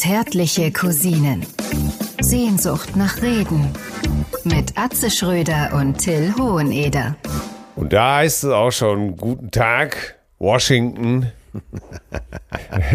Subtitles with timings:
[0.00, 1.44] Zärtliche Cousinen.
[2.22, 3.70] Sehnsucht nach Reden.
[4.44, 7.16] Mit Atze Schröder und Till Hoheneder.
[7.76, 11.30] Und da heißt es auch schon, guten Tag, Washington.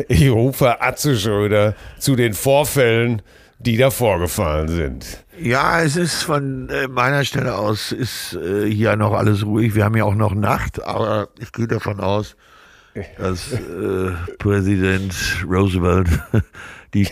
[0.08, 3.22] Ich rufe Atze Schröder zu den Vorfällen,
[3.60, 5.24] die da vorgefallen sind.
[5.40, 9.76] Ja, es ist von äh, meiner Stelle aus ist äh, hier noch alles ruhig.
[9.76, 12.36] Wir haben ja auch noch Nacht, aber ich gehe davon aus,
[13.18, 15.14] dass äh, Präsident
[15.48, 16.08] Roosevelt
[16.94, 17.08] die,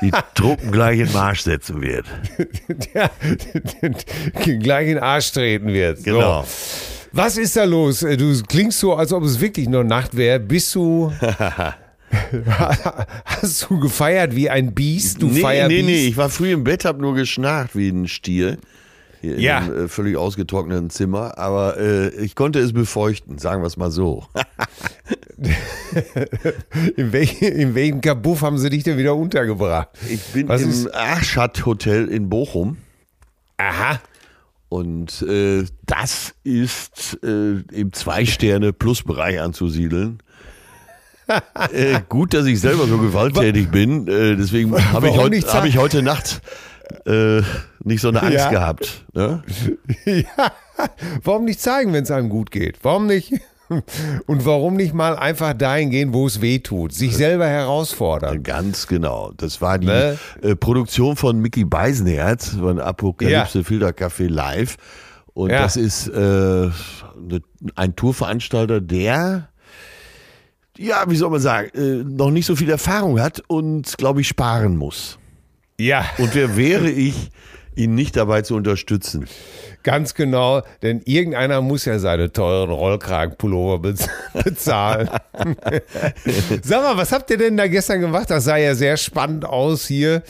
[0.00, 2.06] die Truppen gleich in Marsch setzen wird.
[2.94, 3.10] Ja,
[4.42, 6.04] gleich in den Arsch treten wird.
[6.04, 6.42] Genau.
[6.42, 6.48] So.
[7.12, 8.00] Was ist da los?
[8.00, 10.38] Du klingst so, als ob es wirklich nur Nacht wäre.
[10.38, 11.12] Bist du.
[13.24, 15.20] Hast du gefeiert wie ein Biest?
[15.20, 15.86] Du nee, Feierbiest?
[15.86, 18.58] nee, nee, ich war früh im Bett, hab nur geschnarcht wie ein Stier.
[19.20, 19.58] Hier in Ja.
[19.58, 23.90] einem äh, völlig ausgetrockneten Zimmer, aber äh, ich konnte es befeuchten, sagen wir es mal
[23.90, 24.24] so.
[26.96, 29.88] In, welch, in welchem Kabuff haben sie dich denn wieder untergebracht?
[30.08, 32.76] Ich bin Was im ist- Arschat Hotel in Bochum.
[33.56, 34.00] Aha.
[34.68, 40.18] Und äh, das ist äh, im Zwei-Sterne-Plus-Bereich anzusiedeln.
[41.72, 44.06] äh, gut, dass ich selber so gewalttätig bin.
[44.08, 46.42] Äh, deswegen habe ich, heut, hab ich heute Nacht
[47.06, 47.42] äh,
[47.88, 48.50] nicht so eine Angst Ja.
[48.50, 49.04] gehabt.
[49.14, 49.42] Ne?
[50.06, 50.52] Ja.
[51.24, 52.78] Warum nicht zeigen, wenn es einem gut geht?
[52.82, 53.32] Warum nicht?
[54.26, 56.92] Und warum nicht mal einfach dahin gehen, wo es weh tut?
[56.94, 58.42] Sich selber herausfordern.
[58.42, 59.32] Ganz genau.
[59.36, 60.16] Das war die Ne?
[60.40, 64.76] äh, Produktion von Mickey Beisenherz von Apokalypse Filtercafé Live.
[65.34, 65.62] Und Ja.
[65.62, 66.70] das ist äh, ne,
[67.74, 69.48] ein Tourveranstalter, der,
[70.78, 74.28] ja, wie soll man sagen, äh, noch nicht so viel Erfahrung hat und, glaube ich,
[74.28, 75.18] sparen muss.
[75.78, 77.30] Ja, Und wer wäre ich,
[77.78, 79.26] ihn nicht dabei zu unterstützen?
[79.84, 80.62] ganz genau.
[80.82, 84.06] Denn irgendeiner muss ja seine teuren Rollkragenpullover bez
[84.44, 85.08] bezahlen.
[86.62, 88.28] Sag mal, was habt ihr denn da gestern gemacht?
[88.28, 90.22] Das sah ja sehr spannend aus hier.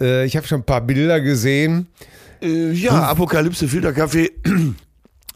[0.00, 1.88] Äh, Ich habe schon ein paar Bilder gesehen.
[2.40, 4.30] Äh, ja, Apokalypse Filterkaffee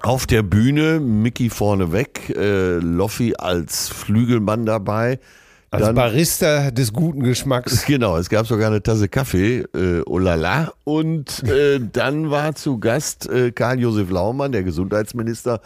[0.02, 5.18] auf der Bühne, Mickey vorneweg, äh, Loffi als Flügelmann dabei.
[5.70, 7.84] Als Dann- Barista des guten Geschmacks.
[7.86, 10.72] Genau, es gab sogar eine Tasse Kaffee, äh, oh la la.
[10.84, 15.60] Und äh, dann war zu Gast äh, Karl-Josef Laumann, der Gesundheitsminister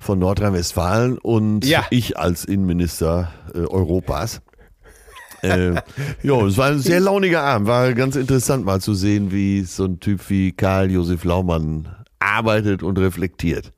[0.00, 1.84] von Nordrhein-Westfalen und Ja.
[1.90, 4.40] ich als Innenminister äh, Europas.
[5.42, 5.74] äh,
[6.22, 9.84] jo, es war ein sehr launiger Abend, war ganz interessant mal zu sehen, wie so
[9.84, 11.88] ein Typ wie Karl-Josef Laumann
[12.18, 13.73] arbeitet und reflektiert.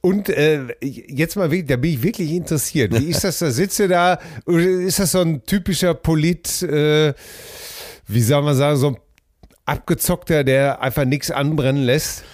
[0.00, 2.98] Und äh, jetzt mal, da bin ich wirklich interessiert.
[2.98, 3.38] Wie ist das?
[3.38, 7.14] Da sitzt ihr da, ist das so ein typischer Polit, äh,
[8.06, 8.96] wie soll man sagen, so ein
[9.64, 12.24] abgezockter, der einfach nichts anbrennen lässt?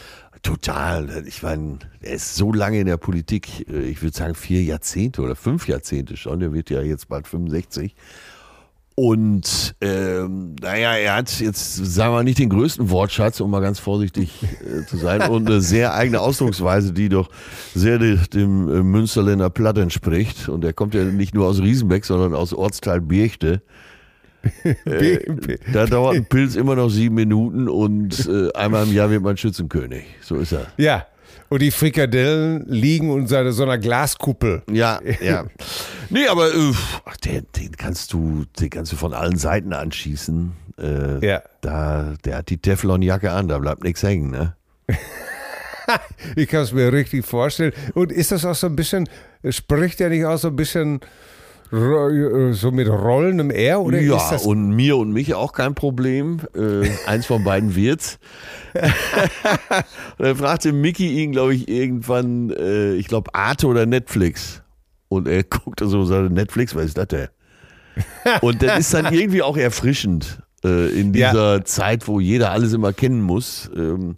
[0.43, 1.25] Total.
[1.27, 5.23] Ich meine, er ist so lange in der Politik, äh, ich würde sagen vier Jahrzehnte
[5.23, 6.41] oder fünf Jahrzehnte schon.
[6.41, 7.95] Der wird ja jetzt bald 65.
[8.95, 13.61] Und ähm, naja, er hat jetzt, sagen wir mal, nicht den größten Wortschatz, um mal
[13.61, 17.31] ganz vorsichtig äh, zu sein, und eine sehr eigene Ausdrucksweise, die doch
[17.75, 20.49] sehr de, dem äh, Münsterländer Platt entspricht.
[20.49, 23.63] Und er kommt ja nicht nur aus Riesenbeck, sondern aus Ortsteil Birchte.
[24.85, 25.21] Äh,
[25.73, 29.37] Da dauert ein Pilz immer noch sieben Minuten und äh, einmal im Jahr wird man
[29.37, 30.05] Schützenkönig.
[30.21, 30.67] So ist er.
[30.79, 31.07] Ja.
[31.53, 34.63] Und die Frikadellen liegen unter so einer Glaskuppel.
[34.73, 35.45] Ja, ja.
[36.09, 36.73] Nee, aber äh,
[37.27, 40.53] den, den kannst du, den kannst du von allen Seiten anschießen.
[40.79, 41.43] Äh, Ja.
[41.61, 44.57] Da, der hat die Teflonjacke an, da bleibt nichts hängen, ne?
[46.37, 47.73] Ich kann es mir richtig vorstellen.
[47.93, 49.07] Und ist das auch so ein bisschen,
[49.51, 51.01] spricht er nicht auch so ein bisschen
[51.73, 53.81] so mit rollendem R?
[53.81, 56.41] Oder ja, ist das und mir und mich auch kein Problem.
[56.55, 58.19] Äh, eins von beiden wird's.
[58.75, 58.85] und
[60.19, 64.63] dann fragte Mickey ihn, glaube ich, irgendwann, äh, ich glaube, Arte oder Netflix.
[65.09, 67.29] Und er guckte so und sagte, Netflix, was ist das denn?
[68.43, 71.31] Und das ist dann irgendwie auch erfrischend äh, in Ja.
[71.31, 74.17] dieser Zeit, wo jeder alles immer kennen muss, ähm,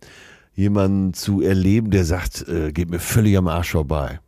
[0.55, 4.21] jemanden zu erleben, der sagt, äh, geht mir völlig am Arsch vorbei.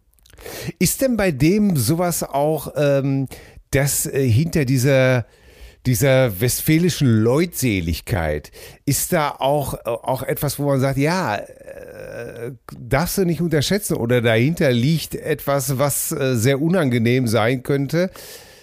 [0.79, 3.29] Ist denn bei dem sowas auch, ähm,
[3.71, 5.27] dass äh, hinter dieser,
[5.85, 8.51] dieser westfälischen Leutseligkeit,
[8.85, 13.97] ist da auch, äh, auch etwas, wo man sagt, ja, äh, darfst du nicht unterschätzen
[13.97, 18.11] oder dahinter liegt etwas, was äh, sehr unangenehm sein könnte?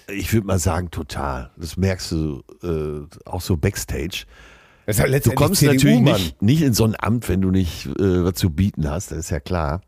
[0.07, 1.51] Ich würde mal sagen, total.
[1.57, 4.25] Das merkst du äh, auch so backstage.
[4.86, 8.50] Du kommst natürlich nicht, nicht in so ein Amt, wenn du nicht äh, was zu
[8.50, 9.81] bieten hast, das ist ja klar.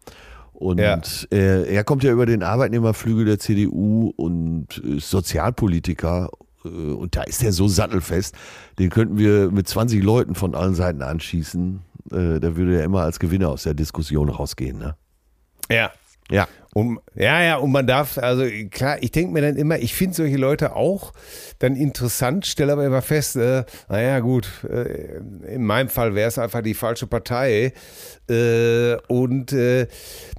[0.55, 1.01] Und Ja.
[1.31, 6.29] äh, er kommt ja über den Arbeitnehmerflügel der CDU und ist Sozialpolitiker.
[6.63, 8.35] Äh, und da ist er so sattelfest,
[8.79, 11.81] den könnten wir mit 20 Leuten von allen Seiten anschießen.
[12.11, 14.77] Äh, da würde er immer als Gewinner aus der Diskussion rausgehen.
[14.77, 14.95] Ne?
[15.69, 15.91] Ja.
[16.31, 16.47] Ja.
[16.77, 20.13] Und, ja, ja, und man darf, also klar, ich denke mir dann immer, ich finde
[20.13, 21.13] solche Leute auch
[21.57, 26.37] dann interessant, stelle aber immer fest, äh, naja, gut, äh, in meinem Fall wäre es
[26.37, 27.71] einfach die falsche Partei.
[28.29, 29.87] Äh, und äh,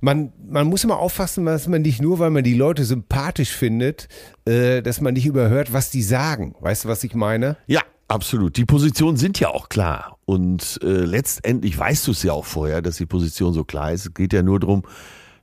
[0.02, 4.06] man, man muss immer aufpassen, dass man nicht nur, weil man die Leute sympathisch findet,
[4.44, 6.54] äh, dass man nicht überhört, was die sagen.
[6.60, 7.56] Weißt du, was ich meine?
[7.66, 8.58] Ja, absolut.
[8.58, 10.18] Die Positionen sind ja auch klar.
[10.26, 14.04] Und äh, letztendlich weißt du es ja auch vorher, dass die Position so klar ist.
[14.04, 14.82] Es geht ja nur darum,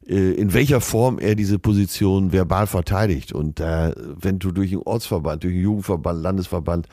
[0.06, 3.32] in welcher Form er diese Position verbal verteidigt.
[3.32, 6.88] Und äh, wenn du durch einen Ortsverband, durch einen Jugendverband, Landesverband,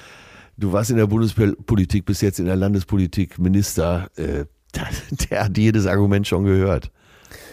[0.57, 4.87] du warst in der Bundespolitik, bis jetzt in der Landespolitik Minister, äh, der,
[5.31, 6.91] der hat jedes Argument schon gehört.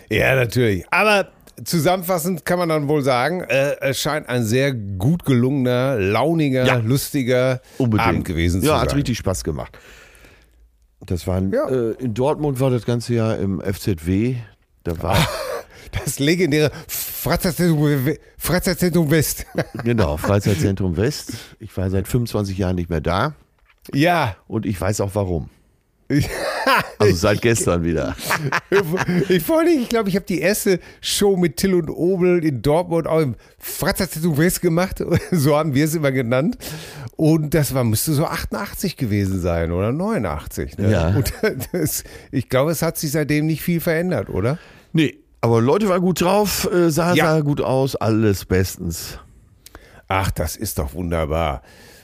[0.09, 0.86] Ja, natürlich.
[0.92, 1.30] Aber
[1.63, 6.75] zusammenfassend kann man dann wohl sagen, äh, es scheint ein sehr gut gelungener, launiger, Ja.
[6.77, 8.07] lustiger Unbedingt.
[8.07, 8.81] Abend gewesen zu Ja, sein.
[8.89, 9.77] hat richtig Spaß gemacht.
[11.06, 11.68] Das waren, Ja.
[11.69, 14.36] äh, in Dortmund war das ganze Jahr im FZW.
[14.83, 15.18] Da war,
[15.92, 19.45] Das legendäre Freizeitzentrum Freizeitzentrum West.
[19.84, 21.34] genau, Freizeitzentrum West.
[21.60, 23.36] Ich war seit 25 Jahren nicht mehr da
[23.94, 24.36] ja.
[24.48, 25.50] und ich weiß auch warum.
[27.00, 28.16] Also seit gestern wieder.
[29.30, 32.62] Ich freue mich, ich glaube, ich habe die erste Show mit Till und Obel in
[32.62, 35.01] Dortmund auch im Freizeitzentrum West gemacht.
[35.31, 36.57] So haben wir es immer genannt.
[37.16, 40.78] Und das war, müsste so 88 gewesen sein oder 89.
[40.78, 40.92] Ne?
[40.92, 41.16] Ja.
[41.72, 44.57] Das, ich glaube, es hat sich seitdem nicht viel verändert, oder?
[44.92, 47.25] Nee, aber Leute waren gut drauf, äh, sah, Ja.
[47.25, 49.19] sah gut aus, alles bestens.
[50.07, 51.62] Ach, das ist doch wunderbar.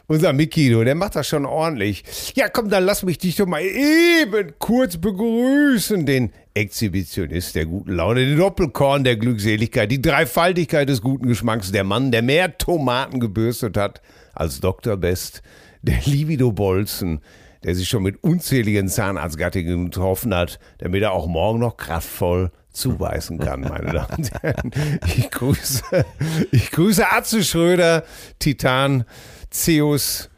[0.07, 2.03] Unser Mikino, der macht das schon ordentlich.
[2.35, 6.05] Ja, komm, dann lass mich dich doch mal eben kurz begrüßen.
[6.05, 11.85] Den Exhibitionist der guten Laune, den Doppelkorn der Glückseligkeit, die Dreifaltigkeit des guten Geschmacks, der
[11.85, 14.01] Mann, der mehr Tomaten gebürstet hat
[14.33, 14.97] als Dr.
[14.97, 15.41] Best,
[15.81, 17.21] der Libido Bolzen,
[17.63, 23.39] der sich schon mit unzähligen Zahnarztgattinnen getroffen hat, damit er auch morgen noch kraftvoll zubeißen
[23.39, 24.71] kann, meine Damen und Herren.
[25.05, 26.05] Ich grüße,
[26.51, 28.03] ich grüße Atze Schröder,
[28.39, 29.05] Titan,
[29.49, 30.29] Zeus.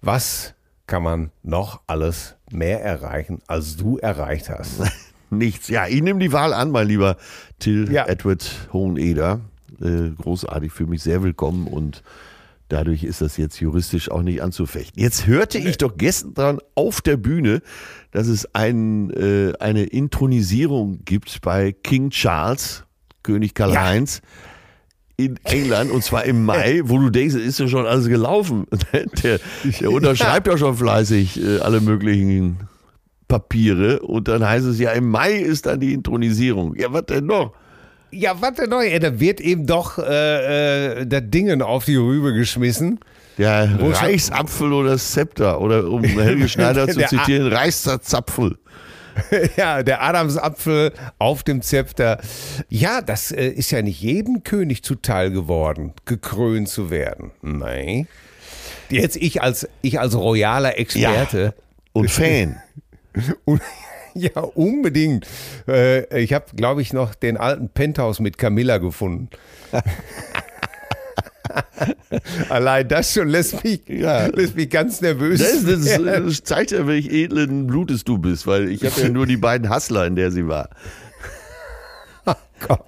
[0.00, 0.54] Was
[0.86, 4.80] kann man noch alles mehr erreichen, als du erreicht hast?
[5.30, 5.68] Nichts.
[5.68, 7.16] Ja, ich nehme die Wahl an, mein lieber
[7.58, 8.06] Till Ja.
[8.06, 9.40] Edward Hoheneder.
[9.80, 12.02] Äh, großartig, für mich sehr willkommen und
[12.72, 15.00] dadurch ist das jetzt juristisch auch nicht anzufechten.
[15.00, 17.60] Jetzt hörte ich doch gestern auf der Bühne,
[18.10, 22.84] dass es ein, äh, eine Intronisierung gibt bei King Charles,
[23.22, 24.22] König Karl-Heinz.
[25.18, 28.66] In England und zwar im Mai, wo du denkst, ist ja schon alles gelaufen.
[29.22, 29.38] Der,
[29.80, 32.68] der unterschreibt ja schon fleißig äh, alle möglichen
[33.28, 36.74] Papiere und dann heißt es ja, im Mai ist dann die Intronisierung.
[36.76, 37.52] Ja, was denn noch?
[38.12, 42.34] Ja, warte neu, ja, da wird eben doch äh, äh, das Dingen auf die Rübe
[42.34, 43.00] geschmissen.
[43.38, 48.58] Der Wo schon- Reichsapfel oder Zepter oder um Helge Schneider zu zitieren, Reichszapfel.
[49.56, 52.20] ja, der Adamsapfel auf dem Zepter.
[52.68, 57.30] Ja, das äh, ist ja nicht jedem König zuteil geworden, gekrönt zu werden.
[57.40, 58.06] Nein.
[58.90, 61.54] Jetzt ich als, ich als royaler Experte.
[61.92, 62.60] Und Fan.
[63.44, 63.60] Und,
[64.34, 65.26] ja, unbedingt.
[65.68, 69.28] Äh, ich habe, glaube ich, noch den alten Penthouse mit Camilla gefunden.
[72.48, 74.26] Allein das schon lässt mich, Ja.
[74.26, 75.40] lässt mich ganz nervös.
[75.40, 79.26] Das, das, das zeigt ja, welch edlen Blutes du bist, weil ich habe ja nur
[79.26, 80.68] die beiden Hassler, in der sie war.
[82.66, 82.84] Gott.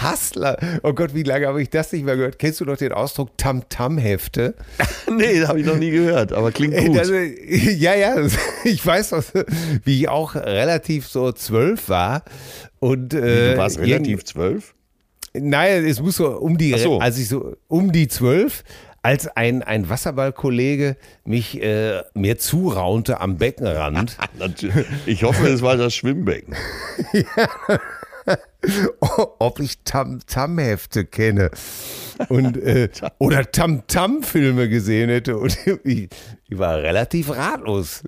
[0.00, 0.58] Hustler.
[0.82, 2.38] Oh Gott, wie lange habe ich das nicht mehr gehört?
[2.38, 4.54] Kennst du noch den Ausdruck Tam-Tam-Hefte?
[5.10, 6.96] Nee, habe ich noch nie gehört, aber klingt gut.
[6.96, 7.08] das,
[7.48, 8.14] ja, ja,
[8.64, 9.24] ich weiß noch,
[9.84, 12.24] wie ich auch relativ so zwölf war.
[12.78, 14.74] Und, äh, du warst relativ zwölf?
[15.32, 16.98] Nein, es muss so um die, so.
[16.98, 18.64] als ich so um die zwölf,
[19.02, 24.16] als ein, ein Wasserballkollege mich äh, mir zuraunte am Beckenrand.
[25.06, 26.54] Ich hoffe, es war das Schwimmbecken.
[29.38, 31.50] ob ich Tam-Tam-Hefte kenne
[32.28, 36.08] und äh, oder Tam-Tam-Filme gesehen hätte und ich,
[36.48, 38.02] ich war relativ ratlos.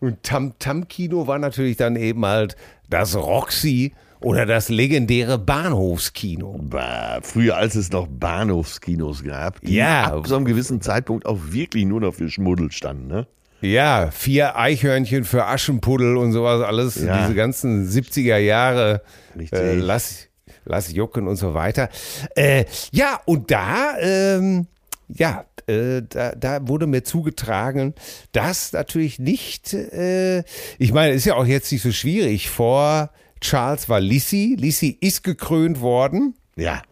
[0.00, 2.56] Und Tam-Tam-Kino war natürlich dann eben halt
[2.88, 6.58] das Roxy oder das legendäre Bahnhofskino.
[6.62, 10.04] Bah, früher, als es noch Bahnhofskinos gab, die Ja.
[10.14, 13.06] ab so einem gewissen Zeitpunkt auch wirklich nur noch für Schmuddel standen.
[13.08, 13.26] Ne?
[13.64, 17.22] Ja, vier Eichhörnchen für Aschenpuddel und sowas alles, Ja.
[17.22, 19.02] diese ganzen 70er Jahre,
[19.38, 19.58] Richtig.
[19.58, 20.28] äh, lass,
[20.64, 21.88] lass jucken und so weiter.
[22.36, 24.66] Äh, ja, und da, ähm,
[25.08, 27.94] ja, äh, da, da wurde mir zugetragen,
[28.32, 30.40] dass natürlich nicht, äh,
[30.78, 35.22] ich meine, ist ja auch jetzt nicht so schwierig, vor Charles war Lissy, Lissy ist
[35.24, 36.34] gekrönt worden.
[36.56, 36.82] Ja.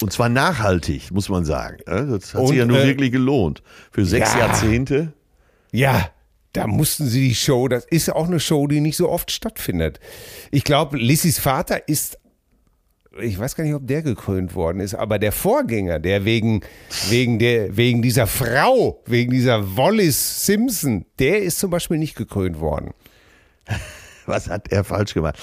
[0.00, 1.76] Und zwar nachhaltig, muss man sagen.
[1.86, 2.18] ne?
[2.18, 3.62] Das hat Und, sich ja nur äh, wirklich gelohnt.
[3.92, 4.40] Für sechs ja.
[4.40, 5.12] Jahrzehnte.
[5.70, 6.08] Ja,
[6.54, 10.00] da mussten sie die Show, das ist auch eine Show, die nicht so oft stattfindet.
[10.50, 12.18] Ich glaube, Lissys Vater ist
[13.20, 16.62] ich weiß gar nicht, ob der gekrönt worden ist, aber der Vorgänger, der wegen,
[17.10, 22.58] wegen, der, wegen dieser Frau, wegen dieser Wallis Simpson, der ist zum Beispiel nicht gekrönt
[22.58, 22.90] worden.
[24.26, 25.38] Was hat er falsch gemacht?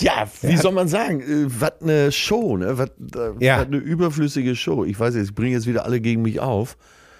[0.00, 1.20] Ja, wie soll man sagen?
[1.20, 2.76] Äh, was eine Show, ne?
[2.78, 3.58] Was, äh, Ja.
[3.58, 4.84] was eine überflüssige Show.
[4.84, 6.76] Ich weiß jetzt, ich bringe jetzt wieder alle gegen mich auf.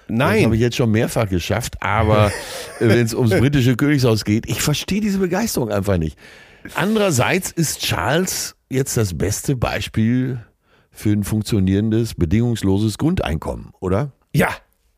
[0.07, 0.45] Das Nein.
[0.45, 2.31] habe ich jetzt schon mehrfach geschafft, aber
[2.79, 6.17] wenn es ums britische Königshaus geht, ich verstehe diese Begeisterung einfach nicht.
[6.75, 10.39] Andererseits ist Charles jetzt das beste Beispiel
[10.91, 14.11] für ein funktionierendes, bedingungsloses Grundeinkommen, oder?
[14.33, 14.49] Ja,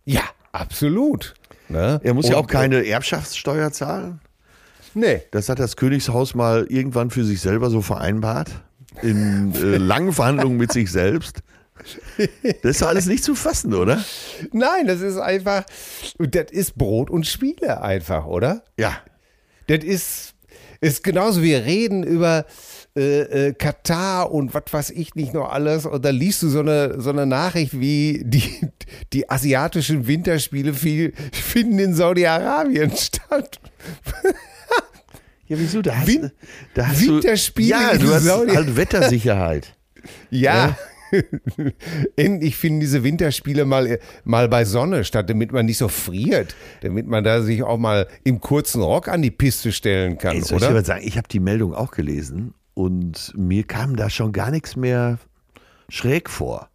[0.06, 0.22] ja,
[0.52, 1.34] absolut.
[1.70, 2.00] Ne?
[2.04, 4.22] Er muss ja Und, auch keine Erbschaftssteuer zahlen.
[4.94, 5.24] Nee.
[5.32, 8.50] Das hat das Königshaus mal irgendwann für sich selber so vereinbart.
[9.02, 11.44] In äh, langen Verhandlungen mit sich selbst.
[12.64, 14.04] Das ist doch alles nicht zu fassen, oder?
[14.52, 15.64] Nein, das ist einfach,
[16.18, 18.64] das ist Brot und Spiele einfach, oder?
[18.78, 18.98] Ja.
[19.68, 20.34] Das ist,
[20.82, 22.46] ist genauso, wir reden über
[22.96, 26.62] äh, äh, Katar und was weiß ich nicht noch alles und da liest du so
[26.62, 28.68] eine, so eine Nachricht wie die,
[29.14, 33.60] die asiatischen Winterspiele viel, finden in Saudi-Arabien statt.
[35.48, 35.82] Ja, wieso?
[35.82, 36.32] Da hast, Win-
[36.74, 39.74] da hast Winterspiele Du, ja, du hast halt Wettersicherheit.
[40.30, 40.78] Ja.
[42.16, 47.08] Endlich finden diese Winterspiele mal, mal bei Sonne statt, damit man nicht so friert, damit
[47.08, 50.60] man da sich auch mal im kurzen Rock an die Piste stellen kann, Ey, soll
[50.60, 50.76] ich oder?
[50.76, 51.02] was sagen?
[51.04, 55.20] Ich habe die Meldung auch gelesen und mir kam da schon gar nichts mehr
[55.90, 56.70] schräg vor.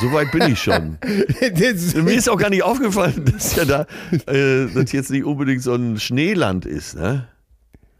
[0.00, 0.98] So weit bin ich schon.
[2.04, 3.86] Mir ist auch gar nicht aufgefallen, dass ja da
[4.26, 6.96] äh, das jetzt nicht unbedingt so ein Schneeland ist.
[6.96, 7.28] Ne?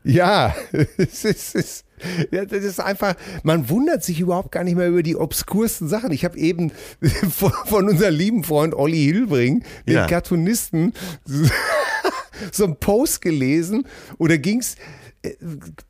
[0.02, 0.54] Ja,
[0.96, 1.84] es ist, es ist,
[2.30, 6.12] ja, das ist einfach, man wundert sich überhaupt gar nicht mehr über die obskursten Sachen.
[6.12, 6.72] Ich habe eben
[7.30, 10.06] von, von unserem lieben Freund Olli Hilbring, den Ja.
[10.06, 10.94] Cartoonisten,
[12.52, 13.86] so einen Post gelesen
[14.18, 14.76] oder ging's,
[15.22, 15.34] äh,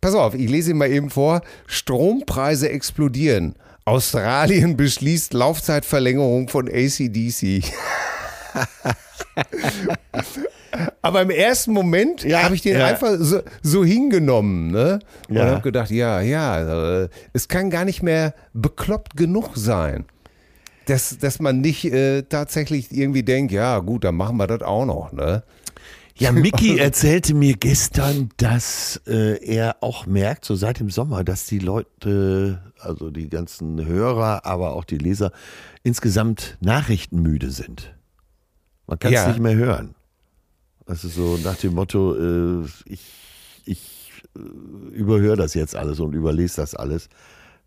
[0.01, 3.55] pass auf, ich lese ihn mal eben vor, Strompreise explodieren.
[3.85, 7.63] Australien beschließt Laufzeitverlängerung von ACDC.
[11.03, 12.87] Aber im ersten Moment Ja, habe ich den ja.
[12.87, 15.01] einfach so, so hingenommen, ne?
[15.29, 15.47] Und Ja.
[15.47, 20.05] habe gedacht, ja, ja, äh, es kann gar nicht mehr bekloppt genug sein.
[20.87, 24.85] Dass, dass man nicht äh, tatsächlich irgendwie denkt, ja gut, dann machen wir das auch
[24.87, 25.43] noch, ne?
[26.17, 31.47] Ja, Mickey erzählte mir gestern, dass äh, er auch merkt, so seit dem Sommer, dass
[31.47, 35.33] die Leute, also die ganzen Hörer, aber auch die Leser,
[35.83, 37.95] insgesamt nachrichtenmüde sind.
[38.91, 39.29] Man kann es Ja.
[39.29, 39.95] nicht mehr hören.
[40.85, 43.01] Das ist so nach dem Motto, äh, ich,
[43.65, 44.41] ich äh,
[44.97, 47.09] überhöre das jetzt alles und überlese das alles,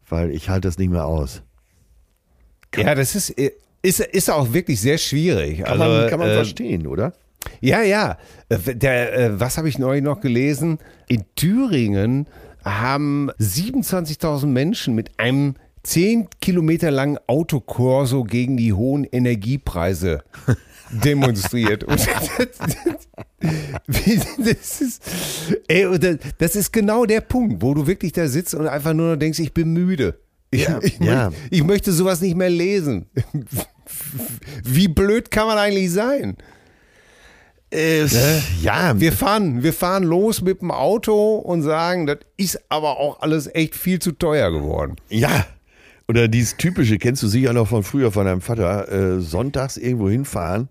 [0.09, 1.41] weil ich halte das nicht mehr aus.
[2.75, 5.59] Ja, das ist, äh, ist, ist auch wirklich sehr schwierig.
[5.63, 7.13] Kann also, man, kann man äh, verstehen, oder?
[7.61, 8.17] Ja, ja.
[8.49, 10.79] Der, was habe ich neulich noch gelesen?
[11.07, 12.27] In Thüringen
[12.65, 20.23] haben 27.000 Menschen mit einem 10 Kilometer langen Autokorso gegen die hohen Energiepreise
[20.93, 21.83] demonstriert.
[21.83, 21.99] Und
[24.37, 25.01] das, ist,
[25.67, 25.87] ey,
[26.37, 29.39] das ist genau der Punkt, wo du wirklich da sitzt und einfach nur noch denkst,
[29.39, 30.19] ich bin müde.
[30.51, 31.29] Ich, Ja, ich, ja.
[31.29, 33.07] möchte, ich möchte sowas nicht mehr lesen.
[34.63, 36.37] Wie blöd kann man eigentlich sein?
[37.73, 38.05] Äh,
[38.61, 43.21] ja, Wir fahren, wir fahren los mit dem Auto und sagen, das ist aber auch
[43.21, 44.95] alles echt viel zu teuer geworden.
[45.09, 45.47] Ja.
[46.07, 50.07] Oder dieses typische, kennst du sicher noch von früher von deinem Vater, äh, sonntags irgendwo
[50.07, 50.69] hinfahren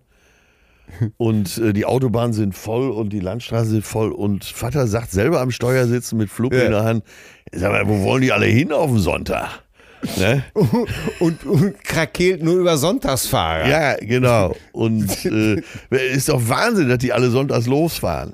[1.17, 5.41] und äh, die Autobahnen sind voll und die Landstraßen sind voll und Vater sagt selber
[5.41, 6.65] am Steuer sitzen mit Fluppe Ja.
[6.65, 7.03] in der Hand,
[7.51, 9.61] sag mal, wo wollen die alle hin auf den Sonntag?
[10.17, 10.43] Ne?
[11.21, 13.69] Und, und krakeelt nur über Sonntagsfahrer.
[13.69, 14.53] Ja, genau.
[14.73, 15.61] Und äh,
[16.13, 18.33] ist doch Wahnsinn, dass die alle sonntags losfahren.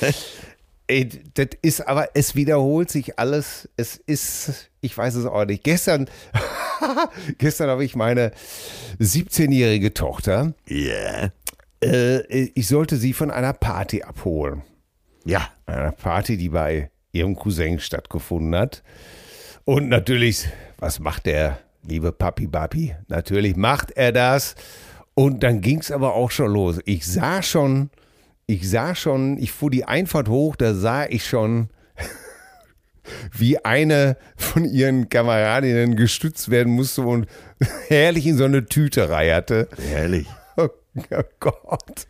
[0.86, 3.68] Ey, das ist aber, es wiederholt sich alles.
[3.76, 5.64] Es ist, ich weiß es auch nicht.
[5.64, 6.08] Gestern,
[7.38, 8.30] gestern habe ich meine
[9.00, 11.30] 17-jährige Tochter, Ja.
[11.82, 14.62] Äh, ich sollte sie von einer Party abholen.
[15.24, 15.48] Ja.
[15.66, 18.82] einer Party, die bei ihrem Cousin stattgefunden hat.
[19.64, 20.48] Und natürlich,
[20.78, 22.96] was macht der liebe Papi Papi?
[23.08, 24.54] Natürlich macht er das.
[25.14, 26.80] Und dann ging es aber auch schon los.
[26.84, 27.90] Ich sah schon,
[28.46, 31.68] ich sah schon, ich fuhr die Einfahrt hoch, da sah ich schon,
[33.32, 37.26] wie eine von ihren Kameradinnen gestützt werden musste und
[37.88, 39.68] herrlich in so eine Tüte reierte.
[39.90, 40.26] Herrlich.
[41.10, 42.06] Oh Gott.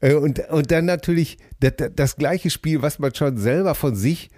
[0.00, 4.30] Äh, Und, und dann natürlich das, das gleiche Spiel, was man schon selber von sich,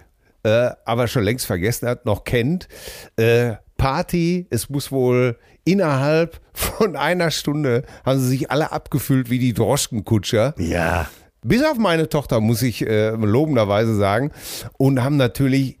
[0.43, 2.67] äh, aber schon längst vergessen hat, noch kennt.
[3.15, 9.39] Äh, Party, es muss wohl innerhalb von einer Stunde haben sie sich alle abgefüllt wie
[9.39, 10.55] die Droschkenkutscher.
[10.57, 11.07] Ja.
[11.43, 14.31] bis auf meine Tochter, muss ich äh, lobenderweise sagen,
[14.77, 15.77] und haben natürlich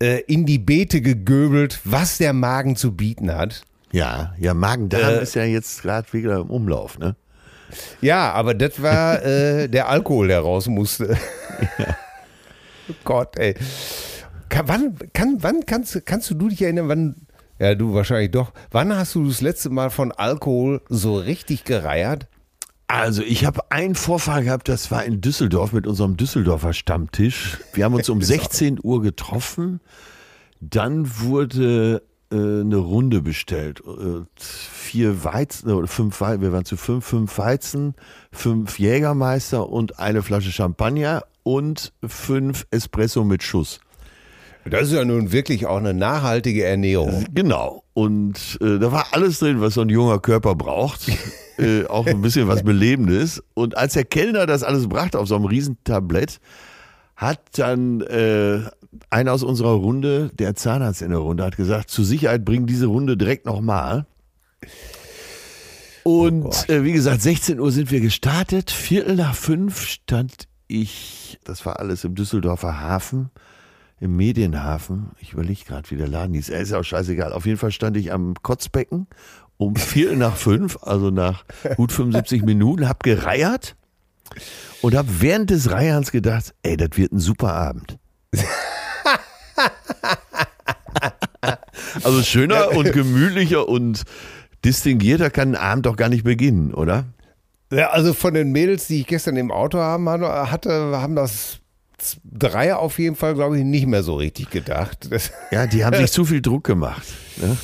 [0.00, 3.62] äh, in die Beete gegöbelt, was der Magen zu bieten hat.
[3.94, 7.14] Ja, ja, Magen-Darm ist ja jetzt gerade wieder im Umlauf, ne?
[8.00, 11.16] Ja, aber das war äh, der Alkohol, der raus musste.
[12.86, 13.54] Oh Gott, ey.
[14.50, 17.14] Kann, wann, kann, wann kannst, kannst du dich erinnern, wann,
[17.58, 22.26] ja, du wahrscheinlich doch, wann hast du das letzte Mal von Alkohol so richtig gereiert?
[22.86, 27.56] Also ich habe einen Vorfall gehabt, das war in Düsseldorf mit unserem Düsseldorfer Stammtisch.
[27.72, 29.80] Wir haben uns um 16 Uhr getroffen.
[30.60, 33.80] Dann wurde äh, eine Runde bestellt.
[33.80, 37.94] Äh, vier Weizen oder fünf Weizen, wir waren zu fünf, fünf Weizen,
[38.32, 43.80] fünf Jägermeister und eine Flasche Champagner und fünf Espresso mit Schuss.
[44.64, 47.26] Das ist ja nun wirklich auch eine nachhaltige Ernährung.
[47.32, 47.84] Genau.
[47.92, 51.08] Und äh, da war alles drin, was so ein junger Körper braucht.
[51.58, 53.42] äh, auch ein bisschen was Belebendes.
[53.52, 56.40] Und als der Kellner das alles brachte auf so einem Riesentablett,
[57.16, 58.60] hat dann äh,
[59.10, 62.86] einer aus unserer Runde, der Zahnarzt in der Runde, hat gesagt, zur Sicherheit bringen diese
[62.86, 64.06] Runde direkt nochmal.
[66.02, 68.70] Und Oh äh, wie gesagt, 16 Uhr sind wir gestartet.
[68.70, 73.30] Viertel nach fünf stand ich, das war alles im Düsseldorfer Hafen,
[74.00, 75.10] im Medienhafen.
[75.20, 76.50] Ich überlege gerade, wie der Laden hieß.
[76.50, 77.32] Er ist ja auch scheißegal.
[77.32, 79.06] Auf jeden Fall stand ich am Kotzbecken
[79.56, 81.44] um Viertel nach fünf, also nach
[81.76, 83.76] gut 75 Minuten, hab gereiert
[84.82, 87.98] und hab während des Reierns gedacht, ey, das wird ein super Abend.
[92.02, 94.02] also schöner und gemütlicher und
[94.64, 97.06] distinguierter kann ein Abend doch gar nicht beginnen, oder?
[97.72, 101.60] Ja, also von den Mädels, die ich gestern im Auto haben, hatte, haben das
[102.24, 105.08] drei auf jeden Fall, glaube ich, nicht mehr so richtig gedacht.
[105.10, 107.06] Das Ja, die haben sich zu viel Druck gemacht.
[107.36, 107.56] Ne?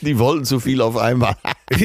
[0.00, 1.36] Die wollten zu viel auf einmal.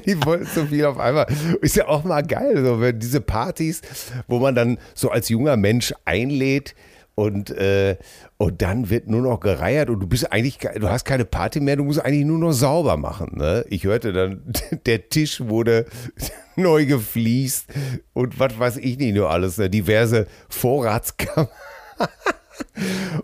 [0.06, 1.26] die, wollten so viel auf einmal.
[1.60, 3.82] Ist ja auch mal geil, so wenn diese Partys,
[4.28, 6.74] wo man dann so als junger Mensch einlädt
[7.14, 7.96] und, äh,
[8.38, 11.76] und dann wird nur noch gereiert und du bist eigentlich, du hast keine Party mehr,
[11.76, 13.36] du musst eigentlich nur noch sauber machen.
[13.36, 13.64] Ne?
[13.68, 14.42] Ich hörte dann,
[14.86, 15.86] der Tisch wurde
[16.56, 17.66] neu gefliest
[18.12, 19.68] und was weiß ich nicht nur alles, ne?
[19.68, 21.48] diverse Vorratskammern.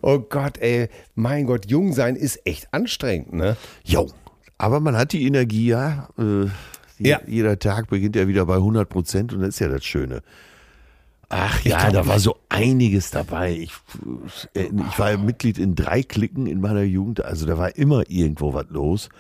[0.03, 3.57] Oh Gott, ey, mein Gott, jung sein ist echt anstrengend, ne?
[3.85, 4.09] Jo,
[4.59, 6.09] aber man hat die Energie ja.
[6.19, 6.47] Äh,
[6.99, 7.21] Ja.
[7.27, 10.23] Jeder Tag beginnt ja wieder bei 100 Prozent und das ist ja das Schöne.
[11.31, 13.53] Ach ja, glaub, da war so einiges dabei.
[13.53, 13.73] Ich,
[14.55, 18.55] äh, ich war Mitglied in drei Klicken in meiner Jugend, also da war immer irgendwo
[18.55, 19.11] was los.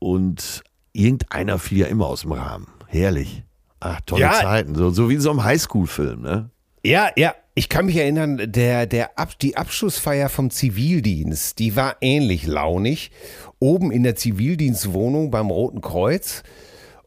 [0.00, 2.66] Und irgendeiner fiel ja immer aus dem Rahmen.
[2.88, 3.44] Herrlich.
[3.80, 4.32] Ach, tolle Ja.
[4.32, 4.74] Zeiten.
[4.74, 6.50] So, so wie in so einem Highschool-Film, ne?
[6.84, 7.34] Ja, ja.
[7.54, 13.10] Ich kann mich erinnern, der, der Ab, die Abschlussfeier vom Zivildienst, die war ähnlich launig.
[13.60, 16.42] Oben in der Zivildienstwohnung beim Roten Kreuz.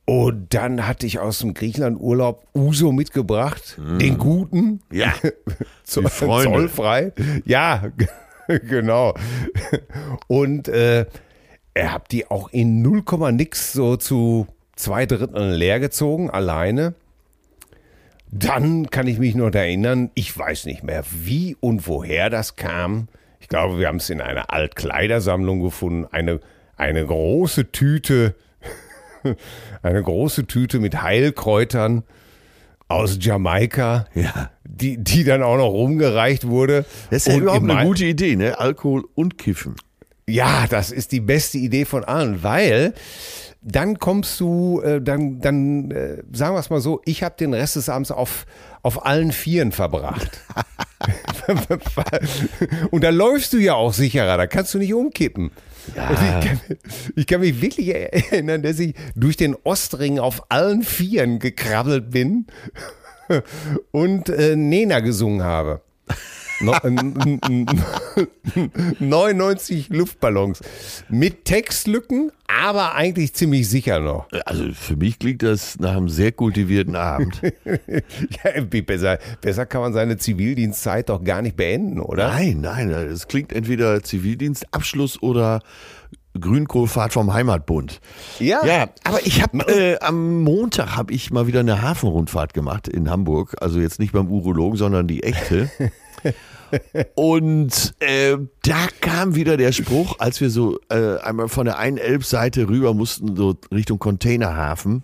[0.06, 5.14] Und dann hatte ich aus dem Griechenland-Urlaub Uso mitgebracht, den guten, Ja.
[5.84, 7.14] zollfrei.
[7.46, 7.92] Ja,
[8.48, 9.14] genau.
[10.28, 11.06] Und äh,
[11.74, 16.96] er hat die auch in 0, nix so zu zwei Dritteln leer gezogen, alleine.
[18.32, 23.08] Dann kann ich mich noch erinnern, ich weiß nicht mehr, wie und woher das kam.
[23.52, 26.08] Ich glaube, wir haben es in einer Altkleidersammlung gefunden.
[26.10, 26.40] Eine,
[26.78, 28.34] eine große Tüte,
[29.84, 32.04] eine große Tüte mit Heilkräutern
[32.88, 34.52] aus Jamaika, Ja.
[34.64, 36.86] die, die dann auch noch rumgereicht wurde.
[37.10, 38.58] Das ist ja überhaupt eine gute Idee, ne?
[38.58, 39.76] Alkohol und Kiffen.
[40.30, 42.94] ja, das ist die beste Idee von allen, weil
[43.62, 47.54] dann kommst du, äh, dann, dann äh, sagen wir es mal so, ich habe den
[47.54, 48.46] Rest des Abends auf,
[48.84, 50.42] auf allen Vieren verbracht.
[52.92, 55.52] Und da läufst du ja auch sicherer, da kannst du nicht umkippen.
[55.96, 56.60] Und ich, kann,
[57.16, 62.46] ich kann mich wirklich erinnern, dass ich durch den Ostring auf allen Vieren gekrabbelt bin
[63.92, 65.82] und äh, Nena gesungen habe.
[66.64, 67.66] No, n- n-
[68.56, 70.62] n- 99 Luftballons
[71.10, 74.28] mit Textlücken, aber eigentlich ziemlich sicher noch.
[74.46, 77.42] Also für mich klingt das nach einem sehr kultivierten Abend.
[78.44, 82.30] Ja, besser, besser kann man seine Zivildienstzeit doch gar nicht beenden, oder?
[82.30, 85.62] Nein, nein, es klingt entweder Zivildienstabschluss oder
[86.40, 88.00] Grünkohlfahrt vom Heimatbund.
[88.40, 88.66] Ja.
[88.66, 93.10] Ja, aber ich habe äh, am Montag habe ich mal wieder eine Hafenrundfahrt gemacht in
[93.10, 93.56] Hamburg.
[93.60, 95.70] Also jetzt nicht beim Urologen, sondern die echte.
[97.16, 101.98] Und äh, da kam wieder der Spruch, als wir so äh, einmal von der einen
[101.98, 105.04] Elbseite rüber mussten, so Richtung Containerhafen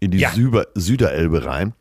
[0.00, 0.30] in die Ja.
[0.30, 1.72] Süber, Süderelbe rein.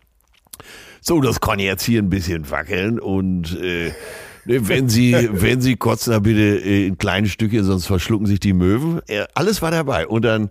[1.01, 3.91] So, das kann jetzt hier ein bisschen wackeln und äh,
[4.45, 8.39] ne, wenn Sie, wenn Sie kotzen, dann bitte äh, in kleine Stückchen, sonst verschlucken sich
[8.39, 9.01] die Möwen.
[9.35, 10.07] Alles war dabei.
[10.07, 10.49] Und dann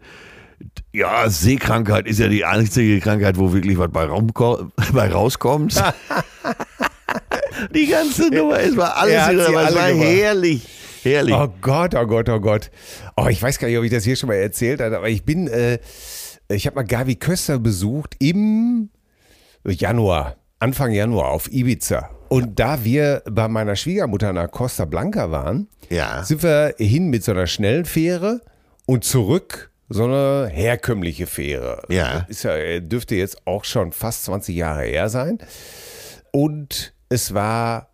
[0.92, 5.82] Ja, Seekrankheit ist ja die einzige Krankheit, wo wirklich was bei, Raumko bei rauskommt.
[7.74, 10.68] die ganze Nummer, es war alles Er wieder, aber es war herrlich.
[11.02, 11.34] Herrlich.
[11.34, 12.70] Oh Gott, oh Gott, oh Gott.
[13.16, 15.24] Oh, ich weiß gar nicht, ob ich das hier schon mal erzählt habe, aber ich
[15.24, 15.78] bin, äh,
[16.48, 18.90] ich habe mal Gavi Köster besucht im
[19.64, 22.10] Januar, Anfang Januar auf Ibiza.
[22.28, 26.24] Und da wir bei meiner Schwiegermutter nach Costa Blanca waren, Ja.
[26.24, 28.40] sind wir hin mit so einer schnellen Fähre
[28.84, 31.82] und zurück so eine herkömmliche Fähre.
[31.88, 32.26] Ja.
[32.28, 35.38] Ist ja, dürfte jetzt auch schon fast 20 Jahre her sein.
[36.32, 37.88] Und es war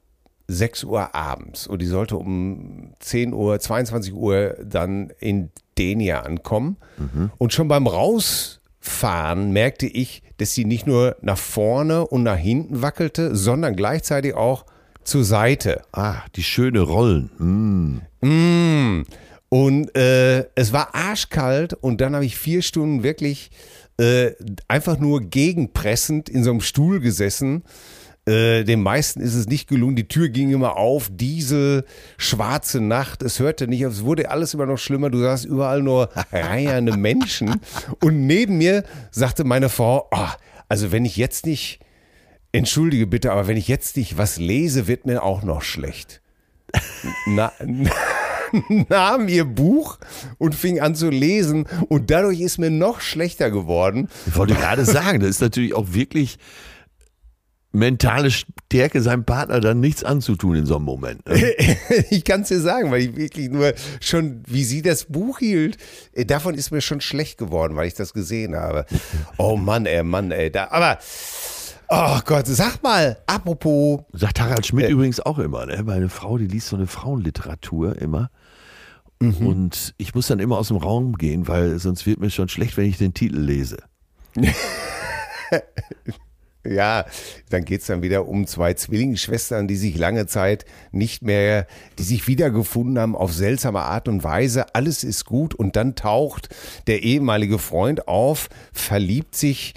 [0.48, 6.76] 6 Uhr abends und die sollte um 10 Uhr, 22 Uhr dann in Denia ankommen.
[7.38, 12.82] Und schon beim Rausfahren merkte ich, dass sie nicht nur nach vorne und nach hinten
[12.82, 14.66] wackelte, sondern gleichzeitig auch
[15.04, 15.82] zur Seite.
[15.92, 17.30] Ah, die schöne Rollen.
[17.38, 18.02] Hm.
[18.20, 19.04] Mm.
[19.48, 23.50] Und äh, es war arschkalt und dann habe ich vier Stunden wirklich
[23.98, 24.32] äh,
[24.66, 27.62] einfach nur gegenpressend in so einem Stuhl gesessen.
[28.24, 29.96] Äh, den meisten ist es nicht gelungen.
[29.96, 31.08] Die Tür ging immer auf.
[31.10, 31.84] Diesel,
[32.18, 33.22] schwarze Nacht.
[33.22, 33.94] Es hörte nicht auf.
[33.94, 35.10] Es wurde alles immer noch schlimmer.
[35.10, 37.60] Du sahst überall nur reiernde Menschen.
[38.00, 40.36] Und neben mir sagte meine Frau, "Ah,
[40.68, 41.80] also wenn ich jetzt nicht,
[42.52, 46.20] entschuldige bitte, aber wenn ich jetzt nicht was lese, wird mir auch noch schlecht.
[47.26, 47.52] Na,
[48.88, 49.98] nahm ihr Buch
[50.38, 54.08] und fing an zu lesen und dadurch ist mir noch schlechter geworden.
[54.26, 56.38] Ich wollte gerade sagen, das ist natürlich auch wirklich
[57.72, 61.26] mentale Stärke, seinem Partner dann nichts anzutun in so einem Moment.
[61.26, 61.54] Ne?
[62.10, 65.78] Ich kann es dir sagen, weil ich wirklich nur schon, wie sie das Buch hielt,
[66.12, 68.86] äh, davon ist mir schon schlecht geworden, weil ich das gesehen habe.
[69.38, 70.50] Oh Mann, ey, Mann, ey.
[70.50, 70.98] Da, aber,
[71.88, 75.66] oh Gott, sag mal, apropos, Sagt Harald Schmidt übrigens auch immer.
[75.66, 75.82] Ne?
[75.82, 78.30] Meine Frau, die liest so eine Frauenliteratur immer.
[79.22, 82.76] Und ich muss dann immer aus dem Raum gehen, weil sonst wird mir schon schlecht,
[82.76, 83.78] wenn ich den Titel lese.
[86.64, 87.06] Ja,
[87.50, 91.66] dann geht's dann wieder um zwei Zwillingsschwestern, die sich lange Zeit nicht mehr,
[91.98, 94.74] die sich wiedergefunden haben auf seltsame Art und Weise.
[94.74, 96.54] Alles ist gut und dann taucht
[96.86, 99.74] der ehemalige Freund auf, verliebt sich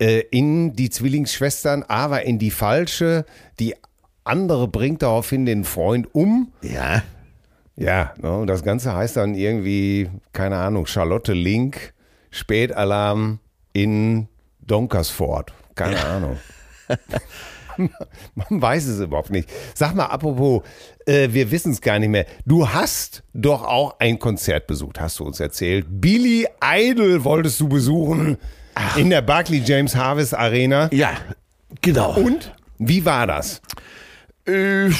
[0.00, 3.24] äh, in die Zwillingsschwestern, aber in die falsche.
[3.60, 3.76] Die
[4.24, 6.52] andere bringt daraufhin den Freund um.
[6.62, 7.02] Ja.
[7.76, 11.92] Ja, ne, und das Ganze heißt dann irgendwie, keine Ahnung, Charlotte Link,
[12.30, 13.40] Spätalarm
[13.72, 14.28] in
[14.60, 15.52] Donkersford.
[15.74, 16.38] Keine Ahnung.
[18.34, 19.48] Man weiß es überhaupt nicht.
[19.74, 20.62] Sag mal, apropos,
[21.06, 22.26] äh, wir wissen es gar nicht mehr.
[22.46, 25.86] Du hast doch auch ein Konzert besucht, hast du uns erzählt.
[25.88, 28.38] Billy Idol wolltest du besuchen
[28.96, 30.88] in der Barclay James Harvest Arena.
[30.92, 31.12] Ja,
[31.80, 32.14] genau.
[32.14, 33.60] Und wie war das?
[34.46, 34.90] Äh,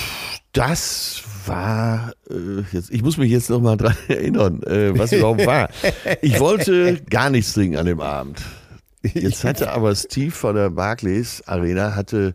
[0.52, 5.44] das war, äh, jetzt, ich muss mich jetzt noch mal dran erinnern, äh, was überhaupt
[5.46, 5.68] war.
[6.22, 8.40] Ich wollte gar nichts trinken an dem Abend.
[9.12, 12.34] Jetzt hatte aber Steve von der Barclays Arena hatte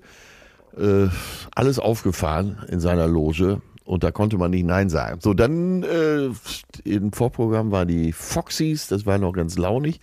[0.77, 1.07] äh,
[1.55, 5.19] alles aufgefahren in seiner Loge und da konnte man nicht Nein sagen.
[5.21, 6.29] So, dann äh,
[6.83, 9.99] im Vorprogramm waren die Foxys, das war noch ganz launig.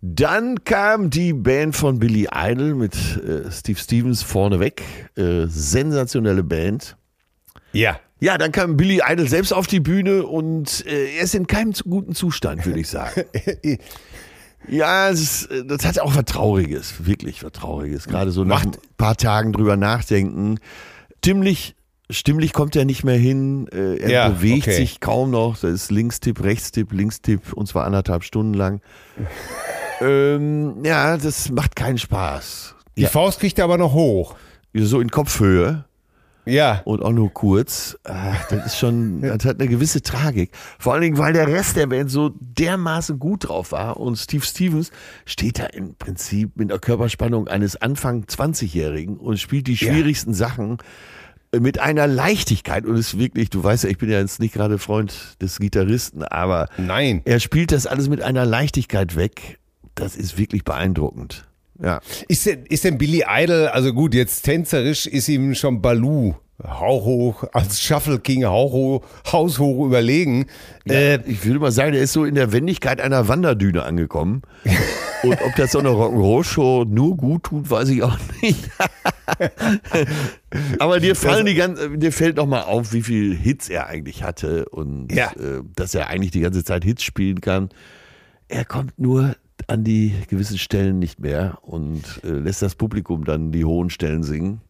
[0.00, 4.84] Dann kam die Band von Billy Idol mit äh, Steve Stevens vorneweg.
[5.16, 6.96] Äh, sensationelle Band.
[7.72, 7.98] Ja.
[8.20, 11.72] Ja, dann kam Billy Idol selbst auf die Bühne und äh, er ist in keinem
[11.88, 13.24] guten Zustand, würde ich sagen.
[14.66, 18.06] ja, ist, äh, das hat auch was Trauriges, wirklich was Trauriges.
[18.06, 20.58] Gerade so nach ein paar Tagen drüber nachdenken.
[21.18, 21.76] Stimmlich,
[22.10, 23.68] stimmlich kommt er nicht mehr hin.
[23.72, 24.76] Äh, er Ja, bewegt okay.
[24.76, 25.58] sich kaum noch.
[25.58, 28.80] Das ist Linkstipp, Rechtstipp, Linkstipp und zwar anderthalb Stunden lang.
[30.00, 32.74] ähm, ja, das macht keinen Spaß.
[32.96, 34.34] Die Faust kriegt er aber noch hoch.
[34.74, 35.84] So in Kopfhöhe
[36.48, 36.82] Ja.
[36.84, 37.98] und auch nur kurz.
[38.04, 40.50] Ah, Das ist schon, das hat eine gewisse Tragik.
[40.78, 44.44] Vor allen Dingen, weil der Rest der Band so dermaßen gut drauf war und Steve
[44.44, 44.90] Stevens
[45.26, 49.92] steht da im Prinzip mit der Körperspannung eines Anfang 20-Jährigen und spielt die Ja.
[49.92, 50.78] schwierigsten Sachen
[51.58, 54.76] mit einer Leichtigkeit und ist wirklich, du weißt ja, ich bin ja jetzt nicht gerade
[54.78, 57.22] Freund des Gitarristen, aber Nein.
[57.24, 59.58] er spielt das alles mit einer Leichtigkeit weg.
[59.94, 61.46] Das ist wirklich beeindruckend.
[61.82, 62.00] Ja.
[62.28, 67.44] Ist denn, ist denn Billy Idol, also gut, jetzt tänzerisch ist ihm schon Baloo hauchhoch,
[67.52, 70.46] als Shuffle King hauchhoch, haushoch überlegen.
[70.88, 74.42] Äh, Ich würde mal sagen, der ist so in der Wendigkeit einer Wanderdüne angekommen.
[75.22, 78.68] Und ob das so eine Rock'n'Roll-Show nur gut tut, weiß ich auch nicht.
[80.78, 84.22] Aber dir fallen die ganze, dir fällt noch mal auf, wie viel Hits er eigentlich
[84.22, 85.30] hatte und Ja.
[85.32, 87.68] äh, dass er eigentlich die ganze Zeit Hits spielen kann.
[88.48, 89.36] Er kommt nur
[89.68, 94.22] an die gewissen Stellen nicht mehr und äh, lässt das Publikum dann die hohen Stellen
[94.22, 94.60] singen.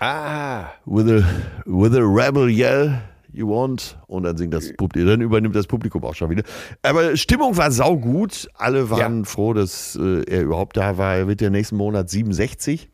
[0.00, 1.24] ah, With a,
[1.64, 3.00] with a rebel yell,
[3.32, 6.42] you want und dann singt das Publikum, dann übernimmt das Publikum auch schon wieder.
[6.82, 8.48] Aber Stimmung war saugut.
[8.54, 9.24] Alle waren ja.
[9.24, 11.16] froh, dass äh, er überhaupt da war.
[11.16, 12.90] Er wird der nächsten Monat 67.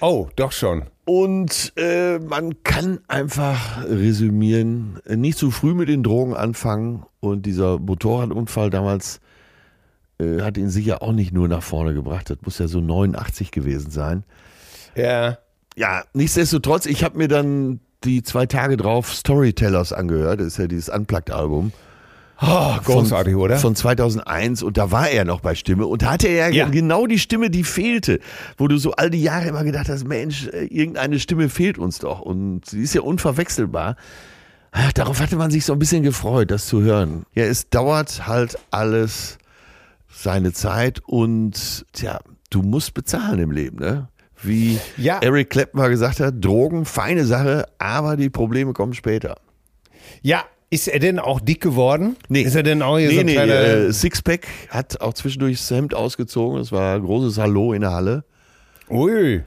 [0.00, 0.86] Oh, doch schon.
[1.04, 7.04] Und äh, man kann einfach resümieren, nicht zu früh mit den Drogen anfangen.
[7.20, 9.20] Und dieser Motorradunfall damals
[10.22, 12.30] äh, hat ihn sicher auch nicht nur nach vorne gebracht.
[12.30, 14.24] Das muss ja so 89 gewesen sein.
[14.94, 15.38] Ja.
[15.76, 20.40] Ja, nichtsdestotrotz, ich habe mir dann die zwei Tage drauf Storytellers angehört.
[20.40, 21.72] Das ist ja dieses Unplugged-Album.
[22.44, 23.56] Oh, großartig, von, oder?
[23.56, 27.06] Von 2001 und da war er noch bei Stimme und da hatte er ja, genau
[27.06, 28.18] die Stimme, die fehlte,
[28.56, 32.00] wo du so all die Jahre immer gedacht hast, Mensch, äh, irgendeine Stimme fehlt uns
[32.00, 33.96] doch und sie ist ja unverwechselbar.
[34.72, 37.26] Ach, darauf hatte man sich so ein bisschen gefreut, das zu hören.
[37.34, 39.38] Ja, es dauert halt alles
[40.12, 42.20] seine Zeit und tja,
[42.50, 44.08] du musst bezahlen im Leben, ne?
[44.42, 45.20] Wie ja.
[45.20, 49.36] Eric Clapton mal gesagt hat, Drogen, feine Sache, aber die Probleme kommen später.
[50.20, 52.16] Ja, ist er denn auch dick geworden?
[52.28, 52.42] Nee.
[52.42, 53.54] Ist er denn auch hier nee, so ein nee, kleiner...
[53.54, 56.58] äh, Sixpack hat auch zwischendurch das Hemd ausgezogen.
[56.58, 58.24] Das war ein großes Hallo in der Halle.
[58.90, 59.44] Ui.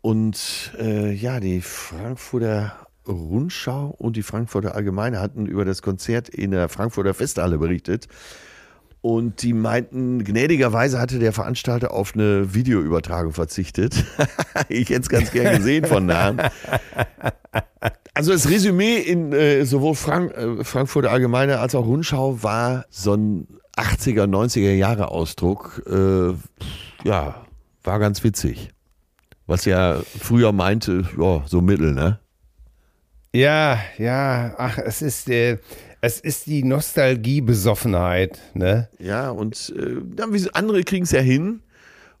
[0.00, 6.52] Und äh, ja, die Frankfurter Rundschau und die Frankfurter Allgemeine hatten über das Konzert in
[6.52, 8.06] der Frankfurter Festhalle berichtet.
[9.02, 14.04] Und die meinten, gnädigerweise hatte der Veranstalter auf eine Videoübertragung verzichtet.
[14.68, 16.38] ich hätte es ganz gern gesehen von nahem.
[18.12, 23.14] Also das Resümee in äh, sowohl Frank äh, Frankfurter Allgemeine als auch Rundschau war so
[23.14, 25.82] ein 80er, 90er Jahre Ausdruck.
[25.86, 26.34] Äh,
[27.08, 27.46] ja,
[27.82, 28.70] war ganz witzig.
[29.46, 32.18] Was ja früher meinte, ja, so Mittel, ne?
[33.32, 35.58] Ja, ja, ach, es ist, äh,
[36.00, 38.88] es ist die Nostalgie-Besoffenheit, ne?
[38.98, 40.20] Ja, und äh,
[40.52, 41.60] andere kriegen es ja hin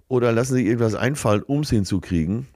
[0.08, 2.48] oder lassen sich irgendwas einfallen, um es hinzukriegen.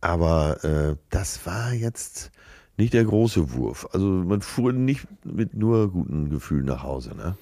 [0.00, 2.30] Aber äh, das war jetzt
[2.76, 3.86] nicht der große Wurf.
[3.92, 7.36] Also man fuhr nicht mit nur guten Gefühlen nach Hause, ne?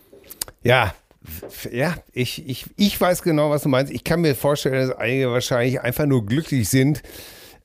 [0.63, 0.95] Ja,
[1.71, 3.93] ja, ich, ich, ich weiß genau, was du meinst.
[3.93, 7.03] Ich kann mir vorstellen, dass einige wahrscheinlich einfach nur glücklich sind,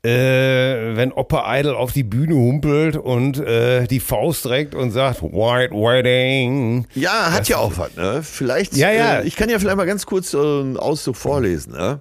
[0.07, 5.21] äh, wenn Opa Idol auf die Bühne humpelt und äh, die Faust trägt und sagt,
[5.21, 6.85] White Wedding.
[6.95, 8.21] Ja, hat das, ja auch was, ne?
[8.23, 9.19] Vielleicht, ja, ja.
[9.19, 11.99] Äh, ich kann ja vielleicht mal ganz kurz einen Auszug vorlesen, ne?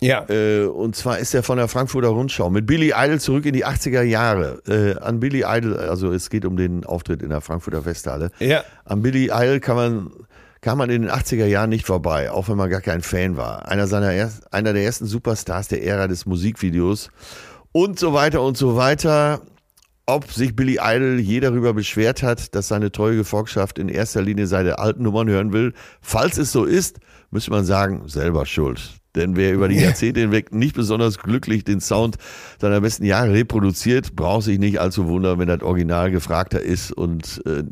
[0.00, 0.26] Ja.
[0.28, 3.66] Äh, und zwar ist er von der Frankfurter Rundschau mit Billy Idol zurück in die
[3.66, 4.62] 80er Jahre.
[4.66, 8.30] Äh, an Billy Idol, also es geht um den Auftritt in der Frankfurter Festhalle.
[8.38, 8.64] Ja.
[8.84, 10.10] An Billy Idol kann man
[10.60, 13.68] kam man in den 80er Jahren nicht vorbei, auch wenn man gar kein Fan war.
[13.68, 17.10] Einer, seiner erst, einer der ersten Superstars der Ära des Musikvideos
[17.72, 19.40] und so weiter und so weiter.
[20.06, 24.48] Ob sich Billy Idol je darüber beschwert hat, dass seine treue Gefolgschaft in erster Linie
[24.48, 25.72] seine alten Nummern hören will.
[26.00, 26.98] Falls es so ist,
[27.30, 28.99] müsste man sagen, selber schuld.
[29.14, 32.16] Denn wer über die Jahrzehnte hinweg nicht besonders glücklich den Sound
[32.60, 36.92] seiner besten Jahre reproduziert, braucht sich nicht allzu wundern, wenn das Original gefragter ist.
[36.92, 37.64] Und äh,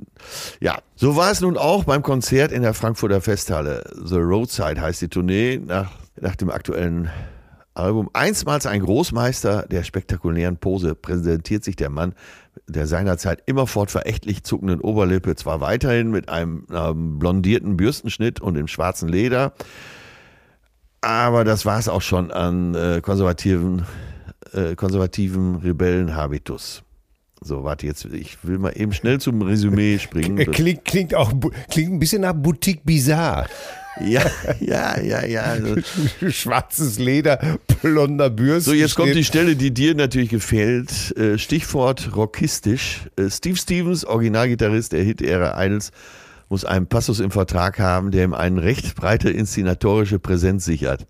[0.61, 3.85] ja, so war es nun auch beim Konzert in der Frankfurter Festhalle.
[4.05, 7.11] The Roadside heißt die Tournee nach, nach dem aktuellen
[7.75, 8.11] Album.
[8.13, 12.15] Einstmals ein Großmeister der spektakulären Pose präsentiert sich der Mann
[12.67, 18.69] der seinerzeit immerfort verächtlich zuckenden Oberlippe zwar weiterhin mit einem ähm, blondierten Bürstenschnitt und im
[18.69, 19.53] schwarzen Leder,
[21.01, 23.85] aber das war es auch schon an äh, konservativen,
[24.53, 26.83] äh, konservativen Rebellenhabitus.
[27.41, 30.51] So, warte jetzt, ich will mal eben schnell zum Resümee springen.
[30.51, 31.33] Klingt, klingt auch
[31.71, 33.47] klingt ein bisschen nach Boutique Bizarre.
[34.01, 34.23] Ja,
[34.61, 35.43] ja, ja, ja.
[35.43, 35.77] Also.
[36.31, 38.71] Schwarzes Leder, blonder Bürsten.
[38.71, 41.17] So, jetzt kommt die Stelle, die dir natürlich gefällt.
[41.17, 43.09] Äh, Stichwort rockistisch.
[43.17, 45.91] Äh, Steve Stevens, Originalgitarrist der Hit-Ära Idols,
[46.49, 51.07] muss einen Passus im Vertrag haben, der ihm eine recht breite inszenatorische Präsenz sichert.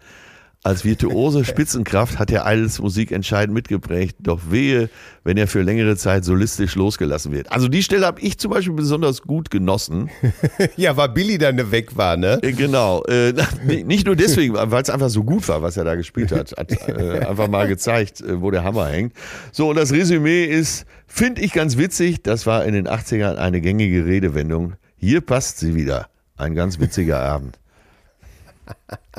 [0.65, 4.91] Als virtuose Spitzenkraft hat er Idols Musik entscheidend mitgeprägt, doch wehe,
[5.23, 7.53] wenn er für längere Zeit solistisch losgelassen wird.
[7.53, 10.11] Also die Stelle habe ich zum Beispiel besonders gut genossen.
[10.77, 12.41] ja, weil Billy dann weg war, ne?
[12.43, 13.05] Äh, genau.
[13.05, 13.35] Äh,
[13.85, 16.53] nicht nur deswegen, weil es einfach so gut war, was er da gespielt hat.
[16.59, 19.13] Hat äh, einfach mal gezeigt, äh, wo der Hammer hängt.
[19.53, 23.61] So, und das Resümee ist, finde ich ganz witzig, das war in den 80ern eine
[23.61, 24.75] gängige Redewendung.
[24.99, 26.09] Hier passt sie wieder.
[26.37, 27.59] Ein ganz witziger Abend.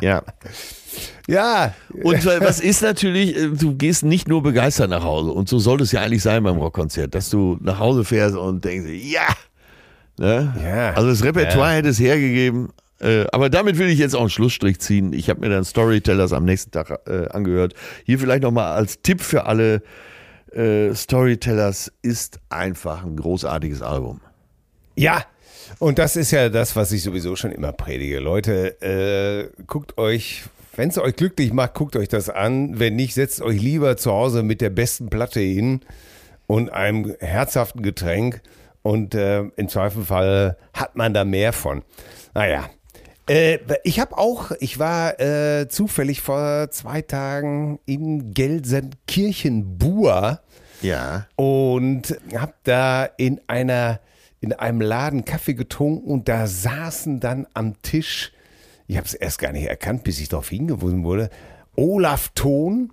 [0.02, 0.24] Ja.
[1.28, 1.74] Ja.
[2.04, 5.32] Und was ist natürlich, äh, du gehst nicht nur begeistert nach Hause.
[5.32, 8.64] Und so sollte es ja eigentlich sein beim Rockkonzert, dass du nach Hause fährst und
[8.64, 9.28] denkst, ja.
[10.18, 10.54] Ne?
[10.64, 10.94] ja.
[10.94, 11.76] Also das Repertoire ja.
[11.78, 12.70] hätte es hergegeben.
[13.00, 15.14] Äh, aber damit will ich jetzt auch einen Schlussstrich ziehen.
[15.14, 17.74] Ich habe mir dann Storytellers am nächsten Tag äh, angehört.
[18.06, 19.82] Hier vielleicht nochmal als Tipp für alle
[20.52, 24.20] äh, Storytellers ist einfach ein großartiges Album.
[24.96, 25.24] Ja,
[25.80, 28.20] und das ist ja das, was ich sowieso schon immer predige.
[28.20, 30.44] Leute, äh, guckt euch,
[30.76, 32.80] wenn es euch glücklich macht, guckt euch das an.
[32.80, 35.82] Wenn nicht, setzt euch lieber zu Hause mit der besten Platte hin
[36.48, 38.42] und einem herzhaften Getränk.
[38.82, 41.84] Und äh, im Zweifelfall hat man da mehr von.
[42.34, 42.70] Naja.
[43.28, 50.40] Äh, ich habe auch, ich war äh, zufällig vor zwei Tagen in Gelsenkirchen-Bua
[50.82, 51.28] Ja.
[51.36, 54.00] und habe da in einer
[54.42, 58.32] in einem Laden Kaffee getrunken und da saßen dann am Tisch,
[58.88, 61.30] ich habe es erst gar nicht erkannt, bis ich darauf hingewiesen wurde,
[61.76, 62.92] Olaf Thon,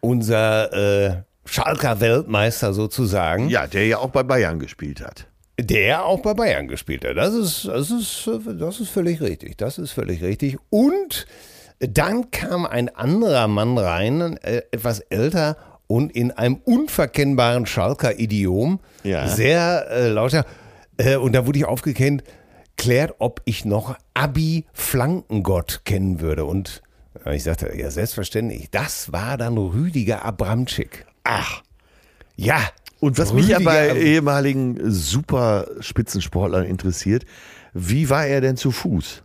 [0.00, 5.26] unser äh, Schalker Weltmeister sozusagen, Ja, der ja auch bei Bayern gespielt hat.
[5.60, 7.16] der auch bei Bayern gespielt hat.
[7.16, 9.58] Das ist, das ist, das ist völlig richtig.
[9.58, 10.56] Das ist völlig richtig.
[10.70, 11.26] Und
[11.80, 15.56] dann kam ein anderer Mann rein, äh, etwas älter
[15.90, 19.26] und in einem unverkennbaren Schalker Idiom, Ja.
[19.26, 20.46] sehr äh, lauter.
[20.98, 22.22] Äh, und da wurde ich aufgeklärt,
[22.76, 26.44] klärt, ob ich noch Abi Flankengott kennen würde.
[26.44, 26.80] Und
[27.26, 28.70] äh, ich sagte, ja, selbstverständlich.
[28.70, 31.06] Das war dann Rüdiger Abramczyk.
[31.24, 31.62] Ach.
[32.36, 32.60] Ja.
[33.00, 37.24] Und was mich ja Rüdiger bei ehemaligen Superspitzensportlern interessiert,
[37.74, 39.22] wie war er denn zu Fuß?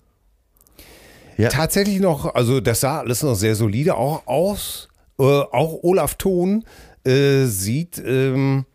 [1.38, 1.50] Ja.
[1.50, 4.88] Tatsächlich noch, also das sah alles noch sehr solide auch aus.
[5.18, 6.66] Äh, auch Olaf Thon
[7.06, 8.66] äh, sieht, ähm,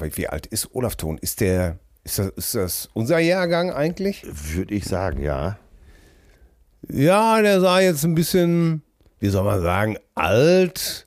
[0.00, 1.18] wie alt ist Olaf Thon?
[1.18, 4.24] Ist der, ist das, ist das unser Jahrgang eigentlich?
[4.26, 5.58] Würde ich sagen, ja.
[6.88, 8.82] Ja, der sah jetzt ein bisschen,
[9.18, 11.06] wie soll man sagen, alt.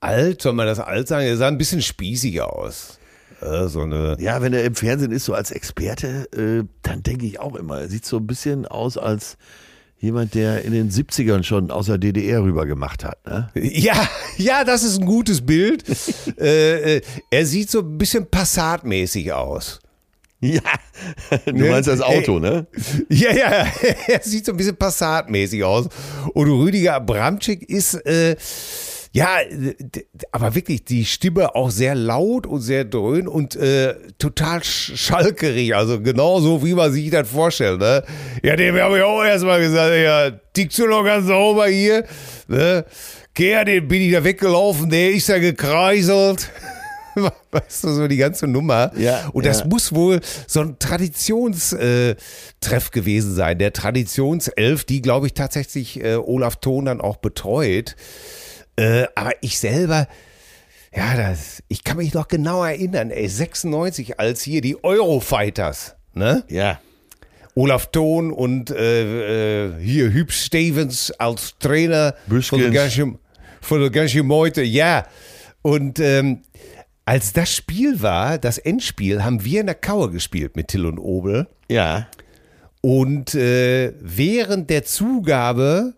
[0.00, 1.26] Alt, soll man das alt sagen?
[1.26, 2.98] Er sah ein bisschen spießig aus.
[3.40, 7.26] Äh, so eine, Ja, wenn er im Fernsehen ist, so als Experte, äh, dann denke
[7.26, 9.36] ich auch immer, er sieht so ein bisschen aus als
[9.98, 13.24] jemand, der in den 70ern schon aus der DDR rüber gemacht hat.
[13.26, 13.48] Ne?
[13.54, 15.84] Ja, ja, das ist ein gutes Bild.
[16.38, 19.80] äh, äh, er sieht so ein bisschen Passat-mäßig aus.
[20.40, 20.60] Ja,
[21.46, 21.70] du Ne?
[21.70, 22.66] meinst das Auto, ne?
[23.08, 23.66] Ja, ja,
[24.08, 25.88] er sieht so ein bisschen Passat-mäßig aus.
[26.34, 28.36] Und Rüdiger Abramczyk ist, äh,
[29.16, 34.62] ja, d- aber wirklich die Stimme auch sehr laut und sehr dröhn und äh, total
[34.62, 35.74] sch schalkerig.
[35.74, 37.80] Also genauso, wie man sich das vorstellt.
[37.80, 38.02] Ne?
[38.42, 42.04] Ja, dem habe ich auch erstmal gesagt, ja, tickst du noch ganz sauber hier?
[42.46, 42.84] Ne?
[43.34, 46.50] Kehr, den bin ich da weggelaufen, der ist da gekreiselt.
[47.50, 48.92] Weißt du, so die ganze Nummer.
[48.98, 49.66] Ja, und das ja.
[49.66, 52.18] muss wohl so ein Traditionstreff
[52.60, 53.58] äh, gewesen sein.
[53.58, 57.96] Der Traditionself, die, glaube ich, tatsächlich äh, Olaf Thon dann auch betreut.
[58.76, 60.06] Äh, aber ich selber,
[60.94, 66.44] ja, das, ich kann mich noch genau erinnern, ey, 96, als hier die Eurofighters, ne?
[66.48, 66.80] Ja.
[67.54, 72.48] Olaf Thon und äh, äh, hier Hüb Stevens als Trainer Büskens.
[72.48, 73.18] von der ganzen,
[73.62, 75.06] von der ganzen Meute, ja.
[75.62, 76.42] Und ähm,
[77.06, 80.98] als das Spiel war, das Endspiel, haben wir in der Kauer gespielt mit Till und
[80.98, 81.46] Obel.
[81.70, 82.08] Ja.
[82.82, 85.94] Und äh, während der Zugabe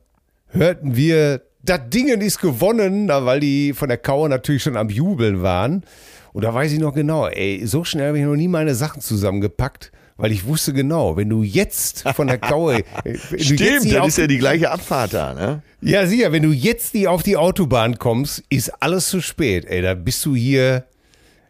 [0.48, 5.42] hörten wir, das Dingen ist gewonnen, weil die von der Kauer natürlich schon am Jubeln
[5.42, 5.84] waren.
[6.32, 9.00] Und da weiß ich noch genau, ey, so schnell habe ich noch nie meine Sachen
[9.00, 12.74] zusammengepackt, weil ich wusste genau, wenn du jetzt von der Kauer.
[13.04, 15.62] äh, Stimmt, dann ist ja die gleiche Abfahrt da, ne?
[15.80, 19.64] ja, sicher, wenn du jetzt die auf die Autobahn kommst, ist alles zu spät.
[19.66, 20.84] Ey, da bist du hier,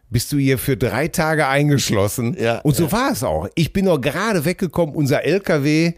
[0.09, 2.35] bist du hier für drei Tage eingeschlossen.
[2.39, 2.91] Ja, Und so ja.
[2.91, 3.47] war es auch.
[3.55, 5.93] Ich bin noch gerade weggekommen, unser LKW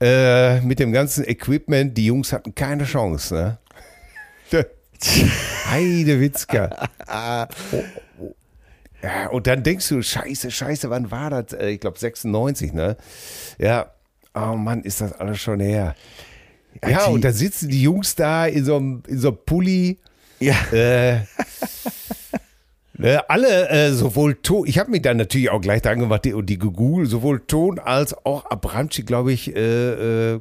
[0.00, 3.58] äh, mit dem ganzen Equipment, die Jungs hatten keine Chance, ne?
[5.70, 6.88] Heide Witzka.
[9.02, 11.52] Ja, und dann denkst du, scheiße, scheiße, wann war das?
[11.52, 12.96] Äh, Ich glaube 96, ne?
[13.58, 13.92] Ja,
[14.34, 15.94] oh Mann, ist das alles schon her.
[16.88, 19.98] Ja, und da sitzen die Jungs da in so einem, in so einem Pulli.
[20.40, 20.54] Ja.
[20.72, 21.20] Äh,
[23.28, 26.46] alle, äh, sowohl Ton, ich habe mich dann natürlich auch gleich dran gemacht die- und
[26.46, 30.40] die gegoogelt, sowohl Ton als auch Abramczyk, glaube ich, äh, äh,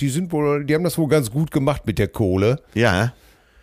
[0.00, 2.60] die sind wohl, die haben das wohl ganz gut gemacht mit der Kohle.
[2.74, 3.12] Ja.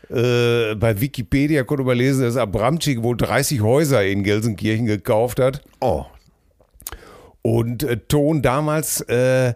[0.10, 5.62] Äh, bei Wikipedia konnte man lesen, dass Abramczyk wohl 30 Häuser in Gelsenkirchen gekauft hat.
[5.80, 6.06] Oh.
[7.42, 9.54] Und äh, Ton damals, äh,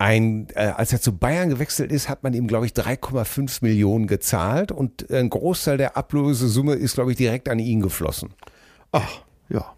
[0.00, 4.06] ein, äh, als er zu Bayern gewechselt ist, hat man ihm, glaube ich, 3,5 Millionen
[4.06, 8.30] gezahlt und ein Großteil der Ablösesumme ist, glaube ich, direkt an ihn geflossen.
[8.92, 9.74] Ach, ja.